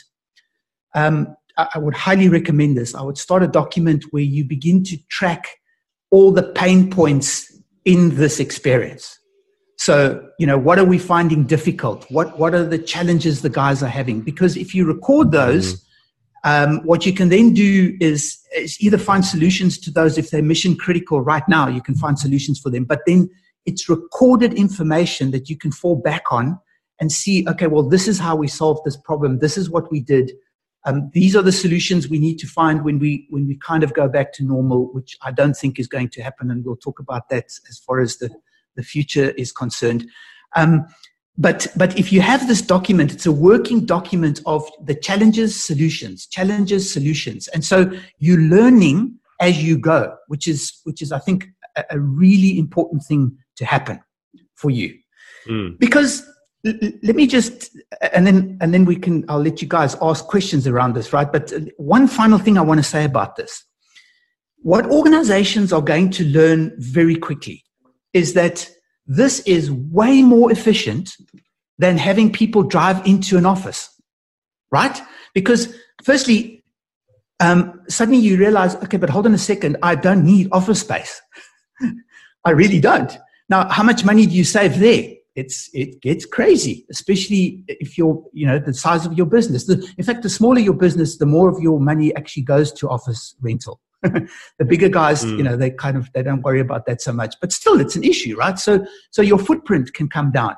Um, 0.94 1.34
I, 1.56 1.68
I 1.74 1.78
would 1.78 1.94
highly 1.94 2.28
recommend 2.28 2.76
this. 2.76 2.94
I 2.94 3.02
would 3.02 3.18
start 3.18 3.42
a 3.42 3.48
document 3.48 4.04
where 4.10 4.22
you 4.22 4.44
begin 4.44 4.82
to 4.84 4.96
track 5.08 5.48
all 6.10 6.30
the 6.32 6.42
pain 6.42 6.90
points 6.90 7.52
in 7.84 8.16
this 8.16 8.38
experience. 8.38 9.18
So, 9.78 10.28
you 10.38 10.46
know, 10.46 10.58
what 10.58 10.78
are 10.78 10.84
we 10.84 10.98
finding 10.98 11.44
difficult? 11.44 12.08
What, 12.08 12.38
what 12.38 12.54
are 12.54 12.64
the 12.64 12.78
challenges 12.78 13.42
the 13.42 13.50
guys 13.50 13.82
are 13.82 13.88
having? 13.88 14.20
Because 14.20 14.56
if 14.56 14.74
you 14.74 14.86
record 14.86 15.32
those, 15.32 15.74
mm-hmm. 16.44 16.72
um, 16.74 16.80
what 16.84 17.04
you 17.04 17.12
can 17.12 17.30
then 17.30 17.52
do 17.52 17.96
is, 18.00 18.14
is 18.22 18.38
either 18.80 18.98
find 18.98 19.24
solutions 19.24 19.78
to 19.78 19.90
those 19.90 20.18
if 20.18 20.30
they're 20.30 20.42
mission 20.42 20.76
critical 20.76 21.20
right 21.20 21.46
now, 21.48 21.68
you 21.68 21.82
can 21.82 21.94
find 21.94 22.18
solutions 22.18 22.60
for 22.60 22.70
them. 22.70 22.84
But 22.84 23.00
then 23.06 23.30
it's 23.66 23.88
recorded 23.88 24.54
information 24.54 25.30
that 25.30 25.48
you 25.48 25.56
can 25.56 25.72
fall 25.72 25.96
back 25.96 26.30
on 26.30 26.58
and 27.00 27.10
see, 27.10 27.46
okay, 27.48 27.66
well, 27.66 27.88
this 27.88 28.06
is 28.08 28.18
how 28.18 28.36
we 28.36 28.48
solved 28.48 28.82
this 28.84 28.96
problem. 28.96 29.38
This 29.38 29.56
is 29.56 29.70
what 29.70 29.90
we 29.90 30.00
did. 30.00 30.32
Um, 30.84 31.10
these 31.12 31.36
are 31.36 31.42
the 31.42 31.52
solutions 31.52 32.08
we 32.08 32.18
need 32.18 32.38
to 32.38 32.46
find 32.46 32.84
when 32.84 32.98
we 32.98 33.26
when 33.30 33.46
we 33.46 33.56
kind 33.56 33.84
of 33.84 33.94
go 33.94 34.08
back 34.08 34.32
to 34.34 34.44
normal, 34.44 34.92
which 34.92 35.16
I 35.22 35.30
don't 35.30 35.56
think 35.56 35.78
is 35.78 35.86
going 35.86 36.08
to 36.10 36.22
happen, 36.22 36.50
and 36.50 36.64
we'll 36.64 36.76
talk 36.76 36.98
about 36.98 37.28
that 37.28 37.46
as 37.68 37.78
far 37.86 38.00
as 38.00 38.16
the 38.16 38.30
the 38.74 38.82
future 38.82 39.30
is 39.30 39.52
concerned. 39.52 40.08
Um, 40.56 40.86
but 41.38 41.66
but 41.76 41.98
if 41.98 42.12
you 42.12 42.20
have 42.20 42.46
this 42.46 42.60
document, 42.60 43.12
it's 43.12 43.26
a 43.26 43.32
working 43.32 43.86
document 43.86 44.40
of 44.44 44.68
the 44.84 44.94
challenges, 44.94 45.62
solutions, 45.62 46.26
challenges, 46.26 46.92
solutions, 46.92 47.48
and 47.48 47.64
so 47.64 47.90
you're 48.18 48.40
learning 48.40 49.18
as 49.40 49.62
you 49.62 49.78
go, 49.78 50.14
which 50.28 50.46
is 50.46 50.80
which 50.84 51.00
is 51.00 51.10
I 51.10 51.18
think 51.18 51.48
a, 51.76 51.84
a 51.90 51.98
really 51.98 52.58
important 52.58 53.02
thing 53.04 53.36
to 53.56 53.64
happen 53.64 54.00
for 54.54 54.70
you, 54.70 54.94
mm. 55.48 55.78
because 55.78 56.22
let 56.64 57.16
me 57.16 57.26
just 57.26 57.76
and 58.12 58.26
then 58.26 58.56
and 58.60 58.72
then 58.72 58.84
we 58.84 58.94
can 58.94 59.24
i'll 59.28 59.42
let 59.42 59.60
you 59.60 59.66
guys 59.66 59.96
ask 60.00 60.26
questions 60.26 60.66
around 60.66 60.94
this 60.94 61.12
right? 61.12 61.32
But 61.32 61.52
one 61.76 62.06
final 62.06 62.38
thing 62.38 62.56
i 62.56 62.60
want 62.60 62.78
to 62.78 62.84
say 62.84 63.04
about 63.04 63.36
this. 63.36 63.64
What 64.58 64.86
organizations 64.86 65.72
are 65.72 65.82
going 65.82 66.10
to 66.10 66.24
learn 66.24 66.72
very 66.78 67.16
quickly 67.16 67.64
is 68.12 68.34
that 68.34 68.70
this 69.06 69.40
is 69.40 69.70
way 69.70 70.22
more 70.22 70.50
efficient 70.52 71.16
than 71.78 71.96
having 71.98 72.32
people 72.32 72.62
drive 72.62 73.04
into 73.06 73.36
an 73.36 73.46
office 73.46 73.90
right 74.70 75.00
because 75.34 75.74
firstly 76.02 76.62
um, 77.40 77.80
suddenly 77.88 78.20
you 78.20 78.36
realize 78.36 78.76
okay 78.76 78.96
but 78.96 79.10
hold 79.10 79.26
on 79.26 79.34
a 79.34 79.38
second 79.38 79.76
i 79.82 79.94
don't 79.94 80.24
need 80.24 80.48
office 80.52 80.80
space 80.80 81.20
i 82.44 82.50
really 82.50 82.80
don't 82.80 83.18
now 83.48 83.68
how 83.68 83.82
much 83.82 84.04
money 84.04 84.26
do 84.26 84.32
you 84.32 84.44
save 84.44 84.78
there 84.78 85.08
it's 85.34 85.70
it 85.72 86.00
gets 86.02 86.26
crazy, 86.26 86.84
especially 86.90 87.64
if 87.66 87.96
you're 87.96 88.22
you 88.32 88.46
know 88.46 88.58
the 88.58 88.74
size 88.74 89.06
of 89.06 89.14
your 89.14 89.26
business. 89.26 89.64
The, 89.64 89.86
in 89.96 90.04
fact, 90.04 90.22
the 90.22 90.28
smaller 90.28 90.58
your 90.58 90.74
business, 90.74 91.16
the 91.16 91.26
more 91.26 91.48
of 91.48 91.60
your 91.60 91.80
money 91.80 92.14
actually 92.14 92.42
goes 92.42 92.72
to 92.74 92.88
office 92.88 93.34
rental. 93.40 93.80
the 94.58 94.64
bigger 94.64 94.88
guys, 94.88 95.24
mm. 95.24 95.38
you 95.38 95.44
know, 95.44 95.56
they 95.56 95.70
kind 95.70 95.96
of 95.96 96.12
they 96.12 96.22
don't 96.22 96.42
worry 96.42 96.60
about 96.60 96.86
that 96.86 97.00
so 97.00 97.12
much, 97.12 97.34
but 97.40 97.52
still, 97.52 97.80
it's 97.80 97.96
an 97.96 98.04
issue, 98.04 98.36
right? 98.36 98.58
So 98.58 98.84
so 99.10 99.22
your 99.22 99.38
footprint 99.38 99.94
can 99.94 100.08
come 100.08 100.30
down. 100.32 100.56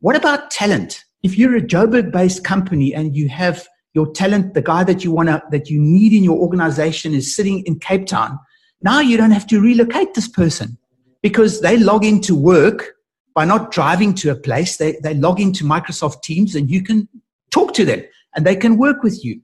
What 0.00 0.16
about 0.16 0.50
talent? 0.50 1.04
If 1.22 1.38
you're 1.38 1.56
a 1.56 1.62
Joburg-based 1.62 2.44
company 2.44 2.94
and 2.94 3.16
you 3.16 3.28
have 3.28 3.66
your 3.94 4.12
talent, 4.12 4.52
the 4.52 4.60
guy 4.60 4.84
that 4.84 5.02
you 5.02 5.12
want 5.12 5.28
to 5.28 5.42
that 5.50 5.70
you 5.70 5.80
need 5.80 6.12
in 6.12 6.22
your 6.22 6.38
organization 6.38 7.14
is 7.14 7.34
sitting 7.34 7.60
in 7.66 7.78
Cape 7.78 8.06
Town. 8.06 8.38
Now 8.82 9.00
you 9.00 9.16
don't 9.16 9.30
have 9.30 9.46
to 9.46 9.60
relocate 9.60 10.14
this 10.14 10.28
person 10.28 10.76
because 11.22 11.62
they 11.62 11.78
log 11.78 12.04
into 12.04 12.36
work 12.36 12.94
by 13.34 13.44
not 13.44 13.72
driving 13.72 14.14
to 14.14 14.30
a 14.30 14.34
place, 14.34 14.76
they, 14.76 14.98
they 15.02 15.14
log 15.14 15.40
into 15.40 15.64
Microsoft 15.64 16.22
Teams 16.22 16.54
and 16.54 16.70
you 16.70 16.82
can 16.82 17.08
talk 17.50 17.74
to 17.74 17.84
them 17.84 18.02
and 18.34 18.46
they 18.46 18.54
can 18.56 18.78
work 18.78 19.02
with 19.02 19.24
you. 19.24 19.40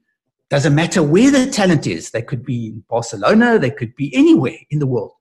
Doesn't 0.51 0.75
matter 0.75 1.01
where 1.01 1.31
the 1.31 1.49
talent 1.49 1.87
is. 1.87 2.11
They 2.11 2.21
could 2.21 2.43
be 2.43 2.67
in 2.67 2.83
Barcelona, 2.89 3.57
they 3.57 3.71
could 3.71 3.95
be 3.95 4.13
anywhere 4.13 4.57
in 4.69 4.79
the 4.79 4.85
world. 4.85 5.13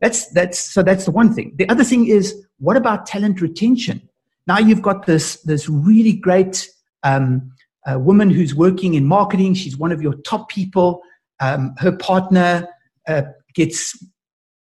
That's, 0.00 0.28
that's, 0.30 0.58
so 0.58 0.82
that's 0.82 1.04
the 1.04 1.12
one 1.12 1.32
thing. 1.32 1.54
The 1.56 1.68
other 1.68 1.84
thing 1.84 2.08
is, 2.08 2.44
what 2.58 2.76
about 2.76 3.06
talent 3.06 3.40
retention? 3.40 4.08
Now 4.48 4.58
you've 4.58 4.82
got 4.82 5.06
this, 5.06 5.40
this 5.42 5.68
really 5.68 6.12
great 6.12 6.68
um, 7.04 7.52
woman 7.86 8.30
who's 8.30 8.52
working 8.52 8.94
in 8.94 9.06
marketing. 9.06 9.54
She's 9.54 9.76
one 9.76 9.92
of 9.92 10.02
your 10.02 10.14
top 10.26 10.48
people. 10.48 11.02
Um, 11.38 11.74
her 11.78 11.92
partner 11.92 12.66
uh, 13.06 13.22
gets 13.54 13.96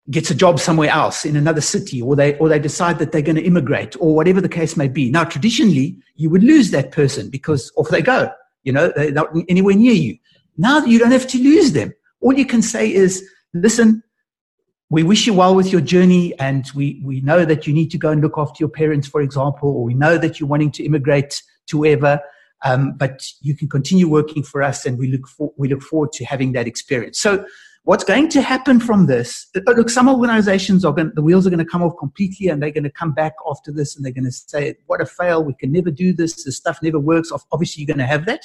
gets 0.09 0.31
a 0.31 0.35
job 0.35 0.59
somewhere 0.59 0.89
else 0.89 1.25
in 1.25 1.35
another 1.35 1.61
city 1.61 2.01
or 2.01 2.15
they 2.15 2.35
or 2.37 2.49
they 2.49 2.57
decide 2.57 2.97
that 2.97 3.11
they're 3.11 3.21
going 3.21 3.35
to 3.35 3.43
immigrate 3.43 3.95
or 3.99 4.15
whatever 4.15 4.41
the 4.41 4.49
case 4.49 4.75
may 4.75 4.87
be 4.87 5.11
now 5.11 5.23
traditionally 5.23 5.95
you 6.15 6.27
would 6.27 6.43
lose 6.43 6.71
that 6.71 6.91
person 6.91 7.29
because 7.29 7.71
off 7.77 7.87
they 7.89 8.01
go 8.01 8.29
you 8.63 8.71
know 8.71 8.91
they're 8.95 9.11
not 9.11 9.29
anywhere 9.49 9.75
near 9.75 9.93
you. 9.93 10.17
Now 10.57 10.83
you 10.85 10.99
don't 10.99 11.11
have 11.11 11.27
to 11.27 11.37
lose 11.37 11.71
them 11.71 11.93
all 12.21 12.33
you 12.33 12.45
can 12.45 12.61
say 12.61 12.91
is 12.91 13.27
listen 13.53 14.01
we 14.89 15.03
wish 15.03 15.25
you 15.25 15.33
well 15.33 15.55
with 15.55 15.71
your 15.71 15.81
journey 15.81 16.37
and 16.39 16.69
we 16.75 17.01
we 17.03 17.21
know 17.21 17.43
that 17.43 17.67
you 17.67 17.73
need 17.73 17.91
to 17.91 17.97
go 17.97 18.09
and 18.09 18.21
look 18.21 18.37
after 18.37 18.57
your 18.59 18.69
parents 18.69 19.07
for 19.07 19.21
example 19.21 19.69
or 19.69 19.83
we 19.83 19.93
know 19.93 20.17
that 20.17 20.39
you're 20.39 20.49
wanting 20.49 20.71
to 20.71 20.83
immigrate 20.83 21.41
to 21.67 21.77
wherever 21.77 22.21
um, 22.63 22.93
but 22.93 23.23
you 23.41 23.55
can 23.55 23.67
continue 23.67 24.07
working 24.07 24.43
for 24.43 24.61
us 24.61 24.85
and 24.85 24.99
we 24.99 25.07
look 25.11 25.27
for, 25.27 25.51
we 25.57 25.67
look 25.67 25.81
forward 25.81 26.11
to 26.13 26.25
having 26.25 26.51
that 26.51 26.67
experience. 26.67 27.19
So 27.19 27.43
What's 27.83 28.03
going 28.03 28.29
to 28.29 28.41
happen 28.43 28.79
from 28.79 29.07
this? 29.07 29.47
Uh, 29.55 29.71
look, 29.71 29.89
some 29.89 30.07
organizations 30.07 30.85
are 30.85 30.93
going, 30.93 31.11
the 31.15 31.21
wheels 31.21 31.47
are 31.47 31.49
going 31.49 31.65
to 31.65 31.65
come 31.65 31.81
off 31.81 31.97
completely 31.97 32.47
and 32.49 32.61
they're 32.61 32.69
going 32.69 32.83
to 32.83 32.91
come 32.91 33.11
back 33.11 33.33
after 33.49 33.71
this 33.71 33.95
and 33.95 34.05
they're 34.05 34.13
going 34.13 34.25
to 34.25 34.31
say, 34.31 34.75
what 34.85 35.01
a 35.01 35.05
fail. 35.05 35.43
We 35.43 35.55
can 35.55 35.71
never 35.71 35.89
do 35.89 36.13
this. 36.13 36.43
This 36.43 36.57
stuff 36.57 36.79
never 36.83 36.99
works. 36.99 37.31
Obviously, 37.51 37.81
you're 37.81 37.93
going 37.95 38.05
to 38.05 38.11
have 38.11 38.25
that. 38.25 38.41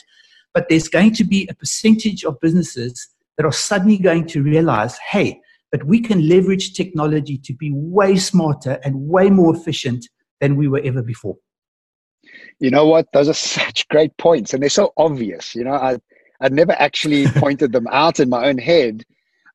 But 0.55 0.71
there's 0.71 0.89
going 0.89 1.13
to 1.15 1.25
be 1.25 1.47
a 1.51 1.55
percentage 1.55 2.25
of 2.25 2.41
businesses 2.41 3.09
that 3.37 3.45
are 3.45 3.53
suddenly 3.53 3.99
going 3.99 4.27
to 4.29 4.43
realize, 4.43 4.97
hey, 4.99 5.41
but 5.71 5.85
we 5.85 6.01
can 6.01 6.27
leverage 6.27 6.73
technology 6.73 7.37
to 7.37 7.53
be 7.53 7.71
way 7.75 8.17
smarter 8.17 8.79
and 8.85 9.09
way 9.09 9.29
more 9.29 9.55
efficient 9.55 10.09
than 10.41 10.57
we 10.57 10.69
were 10.69 10.81
ever 10.83 11.03
before. 11.03 11.37
You 12.59 12.71
know 12.71 12.87
what? 12.87 13.07
Those 13.13 13.29
are 13.29 13.35
such 13.61 13.87
great 13.89 14.17
points, 14.17 14.55
and 14.55 14.63
they're 14.63 14.71
so 14.71 14.93
obvious. 14.97 15.55
You 15.55 15.65
know, 15.65 15.75
I 15.75 15.99
I 16.41 16.49
never 16.49 16.73
actually 16.73 17.27
pointed 17.37 17.73
them 17.73 17.87
out 17.89 18.21
in 18.21 18.29
my 18.29 18.47
own 18.47 18.59
head, 18.59 19.05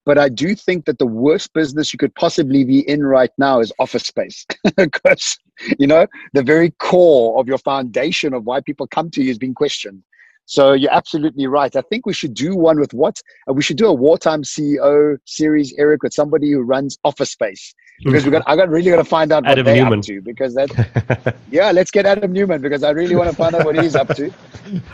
but 0.06 0.18
I 0.18 0.30
do 0.30 0.56
think 0.56 0.86
that 0.86 0.98
the 0.98 1.06
worst 1.06 1.54
business 1.54 1.94
you 1.94 1.98
could 1.98 2.16
possibly 2.16 2.64
be 2.64 2.88
in 2.90 3.04
right 3.04 3.32
now 3.38 3.60
is 3.60 3.72
office 3.80 4.04
space. 4.04 4.46
because, 4.78 5.38
you 5.80 5.88
know, 5.88 6.08
the 6.34 6.44
very 6.44 6.72
core 6.80 7.40
of 7.40 7.48
your 7.48 7.60
foundation 7.60 8.34
of 8.34 8.46
why 8.46 8.62
people 8.62 8.88
come 8.88 9.12
to 9.12 9.24
you 9.24 9.32
is 9.32 9.38
being 9.38 9.54
questioned. 9.54 10.04
So 10.46 10.74
you're 10.74 10.94
absolutely 10.94 11.48
right. 11.48 11.74
I 11.76 11.82
think 11.82 12.06
we 12.06 12.14
should 12.14 12.34
do 12.34 12.56
one 12.56 12.80
with 12.80 12.94
what? 12.94 13.22
Uh, 13.50 13.54
we 13.54 13.62
should 13.62 13.78
do 13.78 13.88
a 13.88 13.94
wartime 13.94 14.44
CEO 14.44 15.18
series, 15.26 15.74
Eric, 15.78 16.04
with 16.04 16.14
somebody 16.14 16.52
who 16.52 16.62
runs 16.62 16.98
office 17.04 17.32
space. 17.32 17.74
Because 18.04 18.26
we 18.26 18.32
got, 18.32 18.42
I 18.48 18.56
got 18.56 18.70
really 18.70 18.90
got 18.90 18.98
to 18.98 19.04
find 19.04 19.32
out 19.32 19.44
what 19.44 19.52
Adam 19.52 19.66
they're 19.66 19.76
Neumann. 19.76 20.00
up 20.00 20.06
to. 20.06 20.22
Because 20.22 20.56
that, 20.56 21.36
yeah, 21.52 21.72
let's 21.72 21.92
get 21.92 22.08
Adam 22.08 22.32
Neumann 22.32 22.60
because 22.60 22.84
I 22.84 22.90
really 22.90 23.16
want 23.16 23.30
to 23.30 23.36
find 23.36 23.54
out 23.54 23.64
what 23.64 23.82
he's 23.82 23.96
up 23.96 24.08
to, 24.16 24.34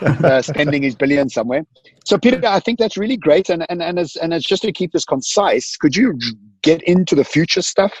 uh, 0.02 0.42
spending 0.42 0.82
his 0.82 0.94
billion 0.94 1.30
somewhere. 1.30 1.64
So 2.04 2.18
Peter, 2.18 2.40
I 2.46 2.60
think 2.60 2.78
that's 2.78 2.96
really 2.96 3.16
great. 3.16 3.48
And 3.48 3.64
and 3.70 3.82
and 3.82 3.98
as 3.98 4.16
and 4.16 4.34
as 4.34 4.44
just 4.44 4.62
to 4.62 4.72
keep 4.72 4.92
this 4.92 5.04
concise, 5.04 5.76
could 5.76 5.96
you 5.96 6.18
get 6.62 6.82
into 6.82 7.14
the 7.14 7.24
future 7.24 7.62
stuff? 7.62 7.92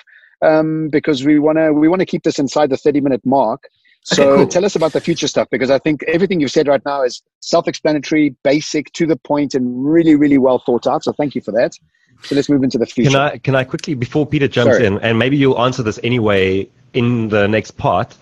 Um, 0.42 0.88
because 0.90 1.24
we 1.24 1.38
want 1.38 1.58
to 1.58 1.72
we 1.72 1.88
want 1.88 2.00
to 2.00 2.06
keep 2.06 2.22
this 2.22 2.38
inside 2.38 2.70
the 2.70 2.76
30 2.76 3.00
minute 3.00 3.22
mark. 3.24 3.62
So 4.02 4.30
okay, 4.30 4.36
cool. 4.36 4.48
tell 4.48 4.64
us 4.64 4.74
about 4.74 4.92
the 4.92 5.00
future 5.00 5.28
stuff 5.28 5.48
because 5.50 5.70
I 5.70 5.78
think 5.78 6.02
everything 6.04 6.40
you've 6.40 6.50
said 6.50 6.66
right 6.66 6.82
now 6.86 7.02
is 7.02 7.22
self-explanatory, 7.40 8.36
basic, 8.42 8.92
to 8.94 9.06
the 9.06 9.16
point, 9.16 9.54
and 9.54 9.84
really, 9.84 10.14
really 10.16 10.38
well 10.38 10.58
thought 10.64 10.86
out. 10.86 11.04
So 11.04 11.12
thank 11.12 11.34
you 11.34 11.42
for 11.42 11.52
that. 11.52 11.74
So 12.22 12.34
let's 12.34 12.48
move 12.48 12.62
into 12.62 12.78
the 12.78 12.86
future. 12.86 13.10
Can 13.10 13.20
I 13.20 13.38
can 13.38 13.54
I 13.54 13.64
quickly 13.64 13.94
before 13.94 14.26
Peter 14.26 14.48
jumps 14.48 14.76
Sorry. 14.76 14.86
in, 14.86 14.98
and 15.00 15.18
maybe 15.18 15.36
you'll 15.36 15.60
answer 15.60 15.82
this 15.82 16.00
anyway 16.02 16.68
in 16.94 17.28
the 17.28 17.46
next 17.46 17.72
part. 17.72 18.16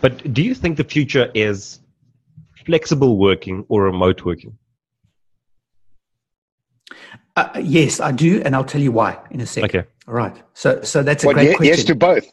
But 0.00 0.32
do 0.32 0.42
you 0.42 0.54
think 0.54 0.76
the 0.76 0.84
future 0.84 1.30
is 1.34 1.80
flexible 2.64 3.18
working 3.18 3.64
or 3.68 3.84
remote 3.84 4.24
working? 4.24 4.56
Uh, 7.36 7.48
yes, 7.60 8.00
I 8.00 8.12
do, 8.12 8.40
and 8.44 8.54
I'll 8.54 8.64
tell 8.64 8.80
you 8.80 8.92
why 8.92 9.18
in 9.30 9.40
a 9.40 9.46
second. 9.46 9.80
Okay. 9.80 9.88
All 10.06 10.14
right. 10.14 10.36
So, 10.54 10.82
so 10.82 11.02
that's 11.02 11.24
a 11.24 11.28
well, 11.28 11.34
great 11.34 11.48
yes, 11.48 11.56
question. 11.56 11.76
Yes 11.76 11.84
to 11.84 11.94
both. 11.94 12.26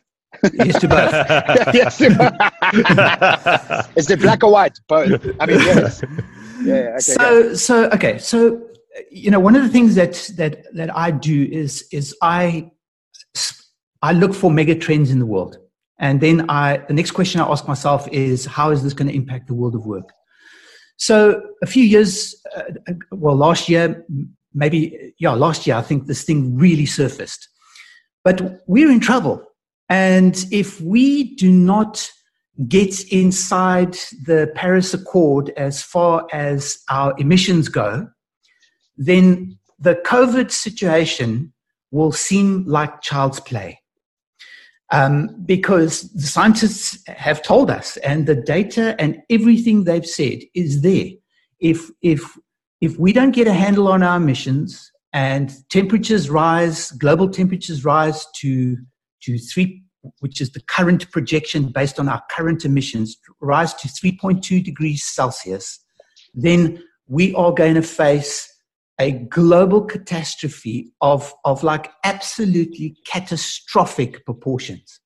Yes 0.54 0.80
to 0.80 0.88
both. 0.88 1.12
yes 1.74 1.98
to 1.98 2.10
both. 2.16 3.98
Is 3.98 4.10
it 4.10 4.20
black 4.20 4.44
or 4.44 4.52
white? 4.52 4.78
Both. 4.88 5.26
I 5.40 5.46
mean, 5.46 5.60
yes. 5.60 6.04
Yeah. 6.64 6.92
Okay, 6.92 7.00
so, 7.00 7.56
so 7.56 7.90
okay. 7.90 8.20
So, 8.20 8.62
you 9.10 9.32
know, 9.32 9.40
one 9.40 9.56
of 9.56 9.64
the 9.64 9.70
things 9.70 9.96
that 9.96 10.30
that 10.38 10.64
that 10.76 10.96
I 10.96 11.10
do 11.10 11.50
is 11.52 11.88
is 11.92 12.16
I 12.22 12.70
I 14.04 14.14
look 14.14 14.36
for 14.36 14.52
mega 14.52 14.76
trends 14.76 15.10
in 15.10 15.18
the 15.18 15.26
world, 15.26 15.58
and 15.98 16.22
then 16.22 16.48
I 16.52 16.78
the 16.88 16.94
next 16.94 17.12
question 17.12 17.42
I 17.42 17.50
ask 17.50 17.68
myself 17.68 18.08
is 18.10 18.46
how 18.46 18.70
is 18.70 18.84
this 18.84 18.94
going 18.94 19.08
to 19.08 19.16
impact 19.16 19.48
the 19.48 19.56
world 19.56 19.74
of 19.74 19.88
work? 19.88 20.14
So, 20.98 21.42
a 21.64 21.66
few 21.66 21.84
years, 21.84 22.36
uh, 22.56 22.94
well, 23.10 23.36
last 23.36 23.68
year, 23.68 24.06
maybe 24.54 25.16
yeah, 25.18 25.32
last 25.32 25.66
year 25.66 25.78
I 25.78 25.82
think 25.82 26.06
this 26.06 26.22
thing 26.22 26.56
really 26.56 26.86
surfaced, 26.86 27.50
but 28.24 28.62
we're 28.68 28.92
in 28.92 29.00
trouble 29.00 29.44
and 29.92 30.46
if 30.52 30.80
we 30.80 31.36
do 31.36 31.52
not 31.52 32.10
get 32.70 33.12
inside 33.12 33.98
the 34.26 34.50
Paris 34.56 34.94
Accord 34.94 35.52
as 35.58 35.84
far 35.84 36.26
as 36.32 36.80
our 36.90 37.14
emissions 37.18 37.68
go, 37.68 38.08
then 38.96 39.60
the 39.80 39.96
COVID 40.06 40.50
situation 40.50 41.52
will 41.92 42.14
seem 42.14 42.64
like 42.66 43.02
child's 43.02 43.42
play. 43.42 43.82
Um, 44.94 45.36
because 45.46 46.10
the 46.14 46.28
scientists 46.28 46.98
have 47.08 47.42
told 47.42 47.70
us, 47.70 47.98
and 47.98 48.28
the 48.28 48.36
data 48.36 48.96
and 48.98 49.22
everything 49.30 49.84
they've 49.84 50.06
said 50.06 50.40
is 50.56 50.84
there. 50.84 51.10
If, 51.60 51.92
if, 52.02 52.38
if 52.80 52.98
we 52.98 53.12
don't 53.12 53.32
get 53.32 53.48
a 53.48 53.54
handle 53.54 53.90
on 53.90 54.04
our 54.04 54.16
emissions 54.16 54.90
and 55.12 55.54
temperatures 55.70 56.30
rise, 56.30 56.92
global 56.92 57.30
temperatures 57.30 57.84
rise 57.84 58.26
to 58.38 58.78
to 59.22 59.38
three, 59.38 59.81
which 60.20 60.42
is 60.42 60.52
the 60.52 60.62
current 60.62 61.10
projection 61.12 61.68
based 61.68 62.00
on 62.00 62.10
our 62.10 62.22
current 62.32 62.66
emissions, 62.66 63.18
rise 63.40 63.74
to 63.76 63.88
3.2 63.88 64.64
degrees 64.64 65.04
Celsius, 65.04 65.80
then 66.34 66.82
we 67.08 67.34
are 67.36 67.52
going 67.52 67.76
to 67.76 67.82
face 67.82 68.48
a 69.00 69.12
global 69.12 69.82
catastrophe 69.82 70.92
of, 71.02 71.34
of 71.46 71.64
like 71.64 71.92
absolutely 72.04 72.96
catastrophic 73.06 74.24
proportions. 74.26 75.00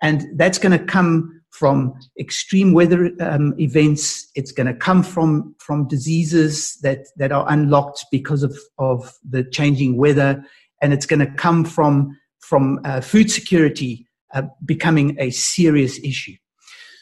And 0.00 0.26
that's 0.36 0.58
going 0.58 0.76
to 0.76 0.84
come 0.84 1.42
from 1.50 1.94
extreme 2.18 2.72
weather 2.72 3.10
um, 3.20 3.54
events. 3.60 4.30
It's 4.34 4.52
going 4.52 4.66
to 4.66 4.74
come 4.74 5.02
from, 5.02 5.54
from 5.58 5.86
diseases 5.86 6.78
that, 6.82 7.06
that 7.18 7.30
are 7.30 7.44
unlocked 7.48 8.06
because 8.10 8.42
of, 8.42 8.56
of 8.78 9.12
the 9.28 9.44
changing 9.44 9.98
weather. 9.98 10.42
And 10.80 10.92
it's 10.92 11.06
going 11.06 11.20
to 11.20 11.30
come 11.32 11.64
from 11.64 12.16
from 12.42 12.80
uh, 12.84 13.00
food 13.00 13.30
security 13.30 14.06
uh, 14.34 14.42
becoming 14.64 15.16
a 15.18 15.30
serious 15.30 15.98
issue. 15.98 16.34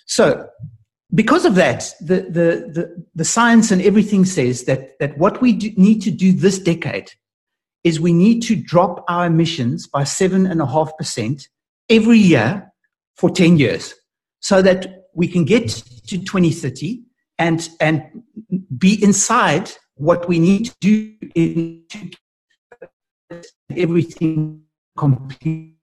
So, 0.07 0.49
because 1.14 1.45
of 1.45 1.57
that, 1.57 1.93
the, 2.01 2.23
the, 2.23 2.71
the, 2.73 3.05
the, 3.14 3.25
science 3.25 3.73
and 3.73 3.83
everything 3.83 4.25
says 4.25 4.64
that, 4.64 4.99
that 5.01 5.19
what 5.19 5.40
we 5.40 5.53
do, 5.53 5.73
need 5.77 6.03
to 6.03 6.11
do 6.11 6.33
this 6.33 6.59
decade 6.59 7.11
is 7.83 7.99
we 8.01 8.12
need 8.12 8.43
to 8.43 8.55
drop 8.55 9.05
our 9.09 9.27
emissions 9.27 9.88
by 9.88 10.03
7.5% 10.03 11.49
every 11.88 12.19
year 12.19 12.73
for 13.16 13.31
10 13.31 13.59
years 13.59 13.95
so 14.40 14.62
that 14.62 15.05
we 15.14 15.27
can 15.27 15.45
get 15.45 15.69
to 15.69 16.19
2030 16.19 17.03
and, 17.38 17.69
and 17.81 18.05
be 18.79 19.03
inside 19.03 19.71
what 19.95 20.29
we 20.29 20.38
need 20.38 20.66
to 20.66 20.75
do 20.81 21.14
in 21.35 21.85
everything 23.77 24.62
complete 24.97 25.77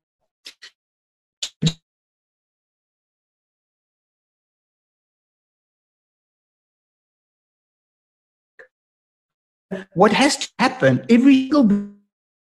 what 9.93 10.11
has 10.11 10.37
to 10.37 10.49
happen 10.59 11.05
every 11.09 11.49
single 11.49 11.89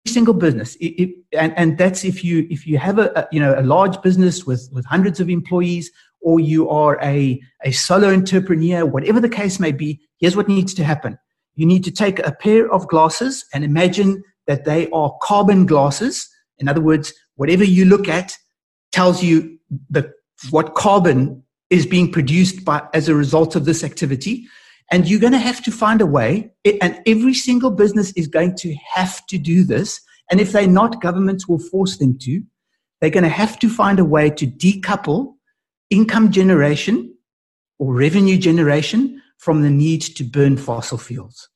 single 0.06 0.34
business 0.34 0.76
it, 0.76 0.86
it, 1.02 1.10
and, 1.32 1.56
and 1.56 1.78
that's 1.78 2.04
if 2.04 2.22
you 2.22 2.46
if 2.50 2.66
you 2.66 2.76
have 2.76 2.98
a, 2.98 3.10
a, 3.16 3.26
you 3.32 3.40
know 3.40 3.54
a 3.58 3.62
large 3.62 4.00
business 4.02 4.44
with 4.44 4.68
with 4.72 4.84
hundreds 4.84 5.18
of 5.20 5.30
employees 5.30 5.90
or 6.20 6.40
you 6.40 6.68
are 6.68 6.98
a 7.02 7.40
a 7.64 7.70
solo 7.70 8.12
entrepreneur 8.12 8.84
whatever 8.84 9.18
the 9.20 9.28
case 9.28 9.58
may 9.58 9.72
be 9.72 10.00
here's 10.18 10.36
what 10.36 10.48
needs 10.48 10.74
to 10.74 10.84
happen 10.84 11.18
you 11.54 11.64
need 11.64 11.82
to 11.84 11.90
take 11.90 12.18
a 12.18 12.32
pair 12.32 12.70
of 12.70 12.86
glasses 12.88 13.46
and 13.54 13.64
imagine 13.64 14.22
that 14.46 14.66
they 14.66 14.90
are 14.90 15.16
carbon 15.22 15.64
glasses 15.64 16.28
in 16.58 16.68
other 16.68 16.80
words, 16.80 17.12
whatever 17.36 17.64
you 17.64 17.84
look 17.84 18.08
at 18.08 18.36
tells 18.92 19.22
you 19.22 19.58
the, 19.90 20.12
what 20.50 20.74
carbon 20.74 21.42
is 21.70 21.86
being 21.86 22.12
produced 22.12 22.64
by, 22.64 22.86
as 22.92 23.08
a 23.08 23.14
result 23.14 23.56
of 23.56 23.64
this 23.64 23.82
activity. 23.82 24.46
And 24.90 25.08
you're 25.08 25.20
going 25.20 25.32
to 25.32 25.38
have 25.38 25.62
to 25.64 25.70
find 25.70 26.00
a 26.00 26.06
way, 26.06 26.52
and 26.80 27.00
every 27.06 27.34
single 27.34 27.70
business 27.70 28.12
is 28.12 28.26
going 28.26 28.56
to 28.56 28.74
have 28.94 29.26
to 29.26 29.38
do 29.38 29.64
this. 29.64 30.00
And 30.30 30.40
if 30.40 30.52
they're 30.52 30.66
not, 30.66 31.00
governments 31.00 31.48
will 31.48 31.58
force 31.58 31.96
them 31.96 32.18
to. 32.20 32.42
They're 33.00 33.10
going 33.10 33.24
to 33.24 33.30
have 33.30 33.58
to 33.60 33.68
find 33.68 33.98
a 33.98 34.04
way 34.04 34.30
to 34.30 34.46
decouple 34.46 35.34
income 35.90 36.30
generation 36.30 37.14
or 37.78 37.94
revenue 37.94 38.38
generation 38.38 39.20
from 39.38 39.62
the 39.62 39.70
need 39.70 40.00
to 40.00 40.24
burn 40.24 40.56
fossil 40.56 40.98
fuels. 40.98 41.48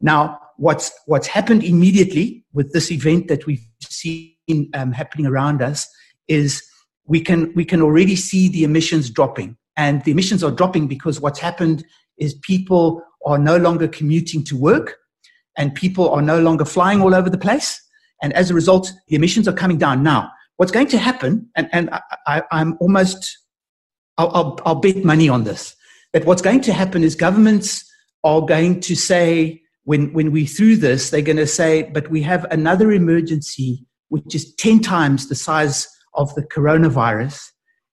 Now, 0.00 0.38
what's, 0.56 0.92
what's 1.06 1.26
happened 1.26 1.64
immediately 1.64 2.44
with 2.52 2.72
this 2.72 2.90
event 2.90 3.28
that 3.28 3.46
we've 3.46 3.66
seen 3.82 4.70
um, 4.74 4.92
happening 4.92 5.26
around 5.26 5.62
us 5.62 5.88
is 6.28 6.62
we 7.06 7.20
can, 7.20 7.52
we 7.54 7.64
can 7.64 7.82
already 7.82 8.16
see 8.16 8.48
the 8.48 8.64
emissions 8.64 9.10
dropping. 9.10 9.56
And 9.76 10.04
the 10.04 10.12
emissions 10.12 10.44
are 10.44 10.50
dropping 10.50 10.86
because 10.86 11.20
what's 11.20 11.38
happened 11.38 11.84
is 12.20 12.34
people 12.34 13.02
are 13.26 13.38
no 13.38 13.56
longer 13.56 13.88
commuting 13.88 14.44
to 14.44 14.56
work 14.56 14.96
and 15.56 15.74
people 15.74 16.10
are 16.10 16.22
no 16.22 16.40
longer 16.40 16.64
flying 16.64 17.02
all 17.02 17.14
over 17.14 17.28
the 17.28 17.38
place. 17.38 17.80
And 18.22 18.32
as 18.34 18.50
a 18.50 18.54
result, 18.54 18.92
the 19.08 19.16
emissions 19.16 19.48
are 19.48 19.52
coming 19.52 19.78
down. 19.78 20.02
Now, 20.02 20.30
what's 20.56 20.72
going 20.72 20.88
to 20.88 20.98
happen, 20.98 21.48
and, 21.56 21.68
and 21.72 21.90
I, 22.26 22.42
am 22.52 22.76
almost, 22.80 23.38
I'll, 24.18 24.30
I'll, 24.30 24.58
I'll 24.64 24.74
bet 24.76 25.04
money 25.04 25.28
on 25.28 25.44
this, 25.44 25.74
that 26.12 26.24
what's 26.24 26.42
going 26.42 26.60
to 26.62 26.72
happen 26.72 27.02
is 27.02 27.14
governments 27.14 27.84
are 28.24 28.42
going 28.42 28.80
to 28.80 28.94
say, 28.94 29.62
when, 29.84 30.12
when 30.12 30.30
we 30.30 30.46
through 30.46 30.76
this, 30.76 31.10
they're 31.10 31.22
going 31.22 31.36
to 31.38 31.46
say, 31.46 31.90
but 31.94 32.10
we 32.10 32.22
have 32.22 32.44
another 32.50 32.92
emergency 32.92 33.86
which 34.08 34.34
is 34.34 34.54
10 34.56 34.80
times 34.80 35.28
the 35.28 35.34
size 35.34 35.88
of 36.14 36.34
the 36.34 36.42
coronavirus. 36.42 37.40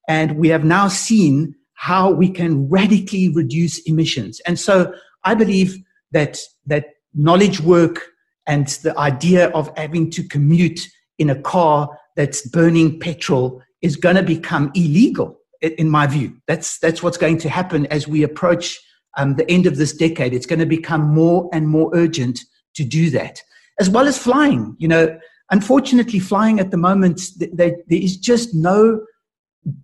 And 0.07 0.37
we 0.37 0.49
have 0.49 0.63
now 0.63 0.87
seen 0.87 1.55
how 1.77 2.11
we 2.11 2.29
can 2.29 2.67
radically 2.69 3.29
reduce 3.29 3.79
emissions. 3.83 4.41
And 4.45 4.59
so 4.59 4.93
I 5.23 5.35
believe 5.35 5.77
that, 6.11 6.39
that 6.65 6.85
knowledge 7.13 7.61
work 7.61 8.01
and 8.45 8.67
the 8.67 8.97
idea 8.97 9.49
of 9.49 9.71
having 9.77 10.09
to 10.11 10.23
commute 10.27 10.87
in 11.17 11.29
a 11.29 11.41
car 11.41 11.89
that's 12.15 12.47
burning 12.47 12.99
petrol 12.99 13.61
is 13.81 13.95
going 13.95 14.15
to 14.15 14.23
become 14.23 14.71
illegal 14.73 15.39
in 15.61 15.89
my 15.89 16.07
view. 16.07 16.35
That's, 16.47 16.79
that's 16.79 17.01
what's 17.01 17.17
going 17.17 17.37
to 17.39 17.49
happen 17.49 17.85
as 17.87 18.07
we 18.07 18.23
approach 18.23 18.79
um, 19.17 19.35
the 19.35 19.49
end 19.49 19.65
of 19.65 19.77
this 19.77 19.93
decade, 19.93 20.33
it's 20.33 20.45
going 20.45 20.59
to 20.59 20.65
become 20.65 21.01
more 21.01 21.49
and 21.51 21.67
more 21.67 21.89
urgent 21.93 22.39
to 22.75 22.83
do 22.83 23.09
that, 23.09 23.41
as 23.79 23.89
well 23.89 24.07
as 24.07 24.17
flying. 24.17 24.75
You 24.77 24.87
know, 24.87 25.19
unfortunately, 25.49 26.19
flying 26.19 26.59
at 26.59 26.71
the 26.71 26.77
moment, 26.77 27.21
there 27.39 27.75
is 27.89 28.15
just 28.17 28.53
no 28.53 29.01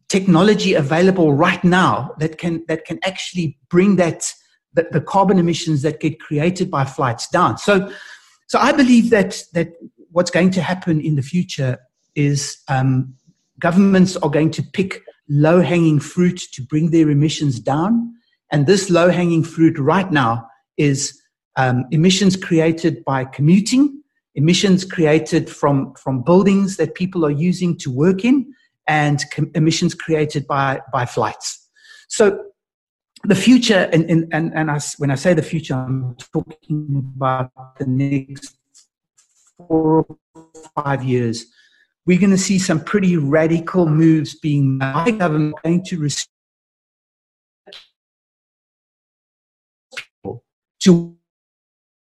technology 0.10 0.74
available 0.74 1.34
right 1.34 1.64
now 1.64 2.14
that 2.20 2.38
can 2.38 2.64
that 2.68 2.86
can 2.86 3.00
actually 3.04 3.58
bring 3.70 3.96
that 3.98 4.32
the, 4.74 4.88
the 4.92 5.02
carbon 5.02 5.40
emissions 5.40 5.82
that 5.82 6.00
get 6.00 6.20
created 6.20 6.70
by 6.70 6.86
flights 6.86 7.28
down. 7.28 7.58
So, 7.58 7.92
so 8.48 8.60
I 8.60 8.72
believe 8.72 9.10
that 9.10 9.44
that 9.54 9.70
what's 10.12 10.32
going 10.32 10.52
to 10.52 10.62
happen 10.62 11.02
in 11.02 11.16
the 11.16 11.22
future 11.22 11.78
is 12.16 12.60
um, 12.68 13.14
governments 13.60 14.16
are 14.18 14.30
going 14.30 14.52
to 14.52 14.64
pick 14.74 15.02
low 15.30 15.62
hanging 15.62 16.00
fruit 16.00 16.40
to 16.54 16.62
bring 16.62 16.92
their 16.92 17.10
emissions 17.10 17.60
down, 17.60 18.14
and 18.52 18.68
this 18.68 18.90
low 18.90 19.10
hanging 19.10 19.44
fruit 19.44 19.78
right 19.80 20.12
now 20.12 20.48
is 20.78 21.20
um, 21.56 21.86
emissions 21.92 22.36
created 22.36 23.04
by 23.06 23.26
commuting, 23.26 24.02
emissions 24.36 24.86
created 24.86 25.50
from 25.50 25.94
from 25.96 26.24
buildings 26.24 26.78
that 26.78 26.96
people 26.96 27.26
are 27.26 27.32
using 27.32 27.78
to 27.78 27.92
work 27.92 28.24
in, 28.26 28.54
and 28.88 29.24
com- 29.32 29.52
emissions 29.56 29.94
created 29.94 30.48
by 30.48 30.82
by 30.92 31.06
flights. 31.06 31.70
So 32.08 32.46
the 33.26 33.36
future, 33.36 33.90
and, 33.94 34.10
and, 34.10 34.28
and, 34.34 34.54
and 34.54 34.70
I, 34.70 34.80
when 34.98 35.10
I 35.10 35.16
say 35.16 35.34
the 35.34 35.42
future, 35.42 35.76
I'm 35.76 36.16
talking 36.34 37.14
about 37.16 37.52
the 37.80 37.88
next 37.88 38.58
four 39.58 40.06
or 40.36 40.46
five 40.76 41.04
years. 41.04 41.46
We're 42.06 42.20
going 42.20 42.32
to 42.32 42.38
see 42.38 42.60
some 42.60 42.84
pretty 42.84 43.16
radical 43.16 43.88
moves 43.88 44.36
being 44.36 44.78
made 44.78 44.94
by 44.94 45.12
government 45.12 45.56
going 45.64 45.86
to 45.86 46.00
restrict 46.00 46.30
to 50.82 51.16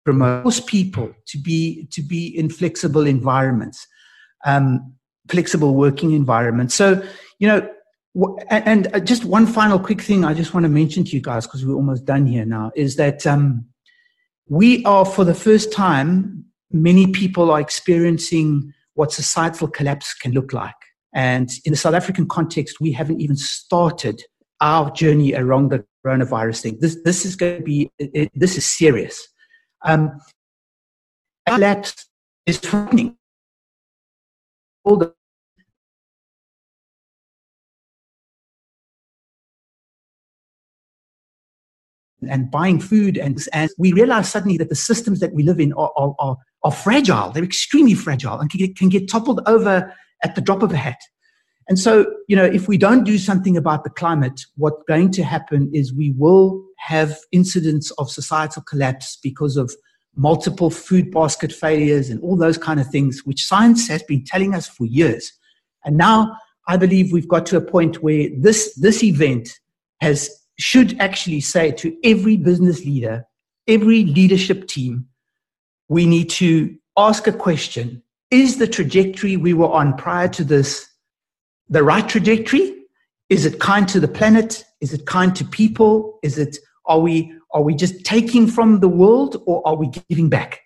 promote 0.05 0.67
people 0.67 1.15
to 1.27 1.39
be 1.39 1.87
to 1.93 2.03
be 2.03 2.37
in 2.37 2.49
flexible 2.49 3.07
environments, 3.07 3.87
um, 4.45 4.95
flexible 5.29 5.75
working 5.75 6.13
environment. 6.13 6.73
So 6.73 7.03
you 7.39 7.49
know 7.49 7.69
and 8.49 8.89
uh, 8.95 9.01
just 9.01 9.25
one 9.25 9.47
final 9.47 9.79
quick 9.79 10.01
thing 10.01 10.25
I 10.25 10.33
just 10.33 10.55
want 10.55 10.65
to 10.65 10.71
mention 10.71 11.05
to 11.05 11.11
you 11.11 11.21
guys 11.21 11.47
because 11.47 11.67
we're 11.67 11.75
almost 11.75 12.07
done 12.07 12.27
here 12.27 12.47
now 12.47 12.73
is 12.75 12.97
that 12.97 13.27
um, 13.27 13.67
we 14.49 14.85
are, 14.85 15.05
for 15.05 15.25
the 15.25 15.35
first 15.35 15.73
time, 15.73 16.45
many 16.71 17.09
people 17.09 17.51
are 17.51 17.61
experiencing 17.61 18.73
what 18.95 19.13
societal 19.13 19.69
collapse 19.69 20.15
can 20.15 20.33
look 20.33 20.53
like. 20.53 20.75
And 21.13 21.51
in 21.65 21.73
the 21.73 21.77
South 21.77 21.95
African 21.95 22.27
context, 22.27 22.81
we 22.81 22.93
haven't 22.93 23.21
even 23.21 23.37
started 23.37 24.23
our 24.61 24.91
journey 24.93 25.35
around 25.35 25.71
the 25.71 25.85
coronavirus 26.05 26.63
thing. 26.63 26.79
This, 26.81 26.97
this 27.05 27.27
is 27.27 27.37
going 27.37 27.59
to 27.59 27.63
be, 27.63 27.91
it, 27.99 28.31
this 28.35 28.57
is 28.57 28.65
serious. 28.65 29.27
Um, 29.85 30.19
collapse 31.47 32.07
is 32.47 32.65
happening. 32.65 33.16
And 42.29 42.51
buying 42.51 42.81
food. 42.81 43.19
And, 43.19 43.39
and 43.53 43.71
we 43.79 43.93
realize 43.93 44.29
suddenly 44.31 44.57
that 44.59 44.69
the 44.69 44.75
systems 44.75 45.21
that 45.21 45.33
we 45.33 45.43
live 45.43 45.61
in 45.61 45.73
are, 45.75 45.93
are, 45.97 46.15
are, 46.19 46.37
are 46.63 46.73
fragile. 46.73 47.31
They're 47.31 47.45
extremely 47.45 47.95
fragile 47.95 48.39
and 48.39 48.51
can 48.51 48.59
get, 48.59 48.77
can 48.77 48.89
get 48.89 49.09
toppled 49.09 49.41
over 49.47 49.93
at 50.23 50.35
the 50.35 50.41
drop 50.41 50.63
of 50.63 50.73
a 50.73 50.77
hat. 50.77 50.99
And 51.69 51.79
so, 51.79 52.07
you 52.29 52.37
know, 52.37 52.45
if 52.45 52.69
we 52.69 52.79
don't 52.79 53.05
do 53.05 53.19
something 53.19 53.57
about 53.57 53.83
the 53.83 53.91
climate, 53.91 54.41
what's 54.57 54.83
going 54.87 55.11
to 55.13 55.25
happen 55.25 55.69
is 55.75 55.93
we 55.93 56.13
will 56.17 56.65
have 56.79 57.19
incidents 57.33 57.91
of 57.93 58.09
societal 58.09 58.63
collapse 58.63 59.19
because 59.21 59.57
of 59.57 59.75
multiple 60.17 60.71
food 60.71 61.11
basket 61.11 61.53
failures 61.53 62.11
and 62.11 62.21
all 62.23 62.37
those 62.37 62.59
kind 62.59 62.81
of 62.81 62.89
things, 62.89 63.23
which 63.25 63.45
science 63.45 63.87
has 63.89 64.03
been 64.03 64.25
telling 64.25 64.55
us 64.55 64.67
for 64.67 64.87
years. 64.87 65.33
And 65.85 65.97
now 65.97 66.37
I 66.67 66.77
believe 66.77 67.13
we've 67.13 67.29
got 67.29 67.47
to 67.47 67.57
a 67.57 67.61
point 67.61 68.03
where 68.03 68.29
this, 68.39 68.75
this 68.75 69.03
event 69.05 69.49
has 70.01 70.31
should 70.59 70.99
actually 71.01 71.41
say 71.41 71.71
to 71.71 71.97
every 72.03 72.37
business 72.37 72.85
leader, 72.85 73.25
every 73.69 74.05
leadership 74.05 74.67
team, 74.67 75.07
we 75.89 76.07
need 76.07 76.31
to 76.31 76.77
ask 76.97 77.27
a 77.27 77.33
question 77.33 78.03
Is 78.31 78.59
the 78.59 78.67
trajectory 78.67 79.37
we 79.37 79.55
were 79.55 79.71
on 79.71 79.97
prior 79.97 80.29
to 80.29 80.45
this 80.45 80.89
the 81.69 81.83
right 81.83 82.09
trajectory? 82.09 82.75
Is 83.29 83.45
it 83.45 83.59
kind 83.61 83.89
to 83.89 84.01
the 84.01 84.09
planet? 84.09 84.65
Is 84.81 84.93
it 84.93 85.07
kind 85.07 85.35
to 85.37 85.45
people? 85.45 86.19
Is 86.23 86.39
it 86.39 86.59
are 86.87 87.01
we 87.01 87.33
are 87.57 87.63
we 87.63 87.75
just 87.75 88.05
taking 88.05 88.47
from 88.47 88.81
the 88.81 88.89
world 88.89 89.43
or 89.47 89.67
are 89.67 89.77
we 89.77 89.89
giving 90.11 90.29
back? 90.29 90.61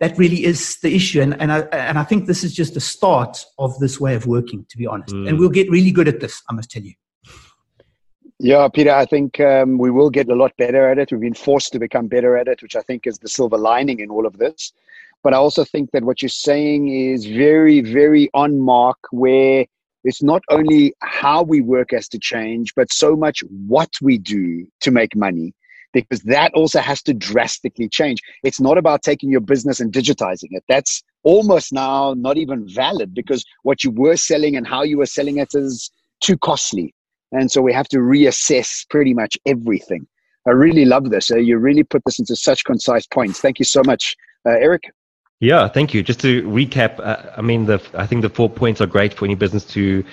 That 0.00 0.18
really 0.18 0.44
is 0.44 0.76
the 0.82 0.92
issue. 0.92 1.22
And, 1.22 1.40
and, 1.40 1.52
I, 1.52 1.60
and 1.70 2.00
I 2.00 2.02
think 2.02 2.26
this 2.26 2.42
is 2.42 2.52
just 2.52 2.74
the 2.74 2.80
start 2.80 3.44
of 3.60 3.78
this 3.78 4.00
way 4.00 4.16
of 4.16 4.26
working, 4.26 4.66
to 4.68 4.76
be 4.76 4.84
honest. 4.84 5.14
Mm. 5.14 5.28
And 5.28 5.38
we'll 5.38 5.50
get 5.50 5.70
really 5.70 5.92
good 5.92 6.08
at 6.08 6.18
this, 6.18 6.42
I 6.50 6.54
must 6.54 6.68
tell 6.72 6.82
you. 6.82 6.94
Yeah, 8.40 8.66
Peter, 8.66 8.90
I 8.90 9.06
think 9.06 9.38
um, 9.38 9.78
we 9.78 9.92
will 9.92 10.10
get 10.10 10.28
a 10.28 10.34
lot 10.34 10.52
better 10.56 10.90
at 10.90 10.98
it. 10.98 11.12
We've 11.12 11.20
been 11.20 11.32
forced 11.32 11.72
to 11.74 11.78
become 11.78 12.08
better 12.08 12.36
at 12.36 12.48
it, 12.48 12.60
which 12.60 12.74
I 12.74 12.82
think 12.82 13.06
is 13.06 13.18
the 13.18 13.28
silver 13.28 13.56
lining 13.56 14.00
in 14.00 14.10
all 14.10 14.26
of 14.26 14.38
this. 14.38 14.72
But 15.22 15.34
I 15.34 15.36
also 15.36 15.62
think 15.64 15.92
that 15.92 16.02
what 16.02 16.22
you're 16.22 16.28
saying 16.28 16.88
is 16.88 17.24
very, 17.24 17.82
very 17.82 18.28
on 18.34 18.60
mark, 18.60 18.98
where 19.12 19.64
it's 20.02 20.24
not 20.24 20.42
only 20.50 20.92
how 20.98 21.44
we 21.44 21.60
work 21.60 21.92
has 21.92 22.08
to 22.08 22.18
change, 22.18 22.74
but 22.74 22.92
so 22.92 23.14
much 23.14 23.44
what 23.68 23.90
we 24.02 24.18
do 24.18 24.66
to 24.80 24.90
make 24.90 25.14
money, 25.14 25.54
because 25.92 26.20
that 26.22 26.52
also 26.54 26.80
has 26.80 27.02
to 27.02 27.14
drastically 27.14 27.88
change. 27.88 28.20
It's 28.42 28.60
not 28.60 28.78
about 28.78 29.02
taking 29.02 29.30
your 29.30 29.40
business 29.40 29.80
and 29.80 29.92
digitizing 29.92 30.48
it. 30.50 30.64
That's 30.68 31.02
almost 31.22 31.72
now 31.72 32.14
not 32.16 32.36
even 32.36 32.68
valid 32.68 33.14
because 33.14 33.44
what 33.62 33.84
you 33.84 33.90
were 33.90 34.16
selling 34.16 34.56
and 34.56 34.66
how 34.66 34.82
you 34.82 34.98
were 34.98 35.06
selling 35.06 35.38
it 35.38 35.54
is 35.54 35.90
too 36.20 36.36
costly 36.38 36.94
and 37.32 37.50
so 37.50 37.60
we 37.62 37.72
have 37.72 37.88
to 37.88 37.98
reassess 37.98 38.88
pretty 38.88 39.14
much 39.14 39.38
everything. 39.46 40.06
I 40.46 40.50
really 40.50 40.84
love 40.84 41.10
this. 41.10 41.30
Uh, 41.30 41.36
you 41.36 41.58
really 41.58 41.82
put 41.82 42.02
this 42.04 42.18
into 42.18 42.36
such 42.36 42.64
concise 42.64 43.06
points. 43.06 43.40
Thank 43.40 43.58
you 43.58 43.64
so 43.64 43.82
much, 43.84 44.16
uh, 44.46 44.50
Eric. 44.50 44.82
Yeah, 45.40 45.66
thank 45.68 45.94
you. 45.94 46.02
Just 46.02 46.20
to 46.20 46.42
recap, 46.42 47.00
uh, 47.00 47.32
I 47.36 47.40
mean, 47.40 47.66
the 47.66 47.80
I 47.94 48.06
think 48.06 48.22
the 48.22 48.28
four 48.28 48.48
points 48.48 48.80
are 48.80 48.86
great 48.86 49.14
for 49.14 49.24
any 49.24 49.34
business 49.34 49.64
to 49.66 50.04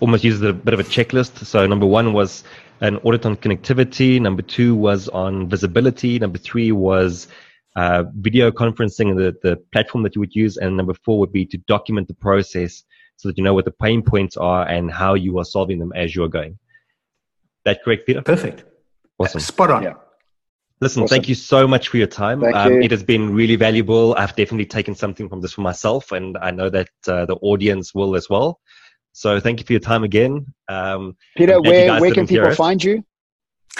almost 0.00 0.22
use 0.22 0.34
as 0.34 0.42
a 0.42 0.52
bit 0.52 0.74
of 0.74 0.80
a 0.80 0.84
checklist. 0.84 1.44
So 1.44 1.66
number 1.66 1.86
one 1.86 2.12
was 2.12 2.44
an 2.80 2.96
audit 2.98 3.26
on 3.26 3.36
connectivity. 3.36 4.20
Number 4.20 4.42
two 4.42 4.74
was 4.74 5.08
on 5.08 5.48
visibility. 5.48 6.18
Number 6.18 6.38
three 6.38 6.72
was 6.72 7.28
uh, 7.76 8.04
video 8.14 8.50
conferencing 8.50 9.10
and 9.10 9.18
the, 9.18 9.36
the 9.42 9.56
platform 9.72 10.02
that 10.04 10.14
you 10.14 10.20
would 10.20 10.34
use. 10.34 10.56
And 10.56 10.76
number 10.76 10.94
four 10.94 11.18
would 11.20 11.32
be 11.32 11.46
to 11.46 11.58
document 11.66 12.08
the 12.08 12.14
process 12.14 12.84
so 13.16 13.28
that 13.28 13.38
you 13.38 13.44
know 13.44 13.54
what 13.54 13.64
the 13.64 13.70
pain 13.70 14.02
points 14.02 14.36
are 14.36 14.66
and 14.68 14.90
how 14.90 15.14
you 15.14 15.38
are 15.38 15.44
solving 15.44 15.78
them 15.78 15.92
as 15.94 16.14
you're 16.14 16.28
going 16.28 16.58
that 17.66 17.82
correct, 17.84 18.06
Peter? 18.06 18.22
Perfect. 18.22 18.64
Awesome. 19.18 19.40
Spot 19.40 19.70
on. 19.70 19.82
Yeah. 19.82 19.94
Listen, 20.80 21.02
awesome. 21.02 21.14
thank 21.14 21.28
you 21.28 21.34
so 21.34 21.66
much 21.66 21.88
for 21.88 21.96
your 21.98 22.06
time. 22.06 22.42
Um, 22.44 22.74
you. 22.74 22.80
It 22.80 22.90
has 22.90 23.02
been 23.02 23.34
really 23.34 23.56
valuable. 23.56 24.14
I've 24.14 24.36
definitely 24.36 24.66
taken 24.66 24.94
something 24.94 25.28
from 25.28 25.40
this 25.40 25.54
for 25.54 25.62
myself, 25.62 26.12
and 26.12 26.38
I 26.38 26.50
know 26.50 26.70
that 26.70 26.88
uh, 27.08 27.26
the 27.26 27.36
audience 27.36 27.94
will 27.94 28.14
as 28.14 28.28
well. 28.30 28.60
So 29.16 29.40
thank 29.40 29.60
you 29.60 29.64
for 29.64 29.72
your 29.72 29.80
time 29.80 30.04
again. 30.04 30.44
Um, 30.68 31.16
Peter, 31.38 31.58
where, 31.62 31.98
where 31.98 32.12
can 32.12 32.26
people 32.26 32.54
find 32.54 32.84
you? 32.84 33.02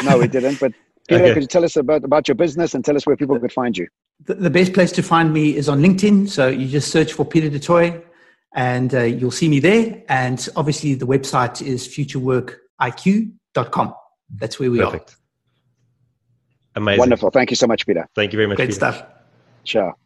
No, 0.03 0.17
we 0.17 0.29
didn't. 0.29 0.59
But 0.59 0.73
Peter, 1.09 1.25
okay. 1.25 1.35
could 1.35 1.43
you 1.43 1.47
tell 1.47 1.63
us 1.63 1.77
about, 1.77 2.05
about 2.05 2.27
your 2.27 2.37
business 2.37 2.73
and 2.73 2.83
tell 2.83 2.97
us 2.97 3.07
where 3.07 3.19
people 3.19 3.39
could 3.39 3.53
find 3.53 3.77
you? 3.77 3.87
The, 4.25 4.33
the 4.33 4.49
best 4.49 4.73
place 4.73 4.91
to 4.93 5.03
find 5.03 5.35
me 5.35 5.55
is 5.55 5.69
on 5.69 5.83
LinkedIn. 5.83 6.31
So 6.31 6.49
you 6.49 6.67
just 6.67 6.91
search 6.91 7.13
for 7.13 7.27
Peter 7.27 7.51
du 7.51 7.59
Toit 7.59 8.03
and 8.55 8.95
uh, 8.95 9.03
you'll 9.03 9.31
see 9.31 9.51
me 9.51 9.61
there. 9.61 10.03
And 10.09 10.49
obviously, 10.57 10.95
the 10.95 11.07
website 11.07 11.61
is 11.61 11.87
futureworkiq 11.87 13.33
com. 13.71 13.95
That's 14.35 14.59
where 14.59 14.71
we 14.71 14.81
are. 14.81 14.91
Perfect. 14.91 15.11
are. 16.77 16.81
Amazing. 16.81 16.99
Wonderful. 16.99 17.31
Thank 17.31 17.51
you 17.51 17.57
so 17.57 17.67
much, 17.67 17.87
Peter. 17.87 18.09
Thank 18.15 18.33
you 18.33 18.39
very 18.39 18.47
much. 18.47 18.57
Great 18.57 18.69
Peter. 18.69 18.79
stuff. 18.79 19.03
Ciao. 19.65 19.97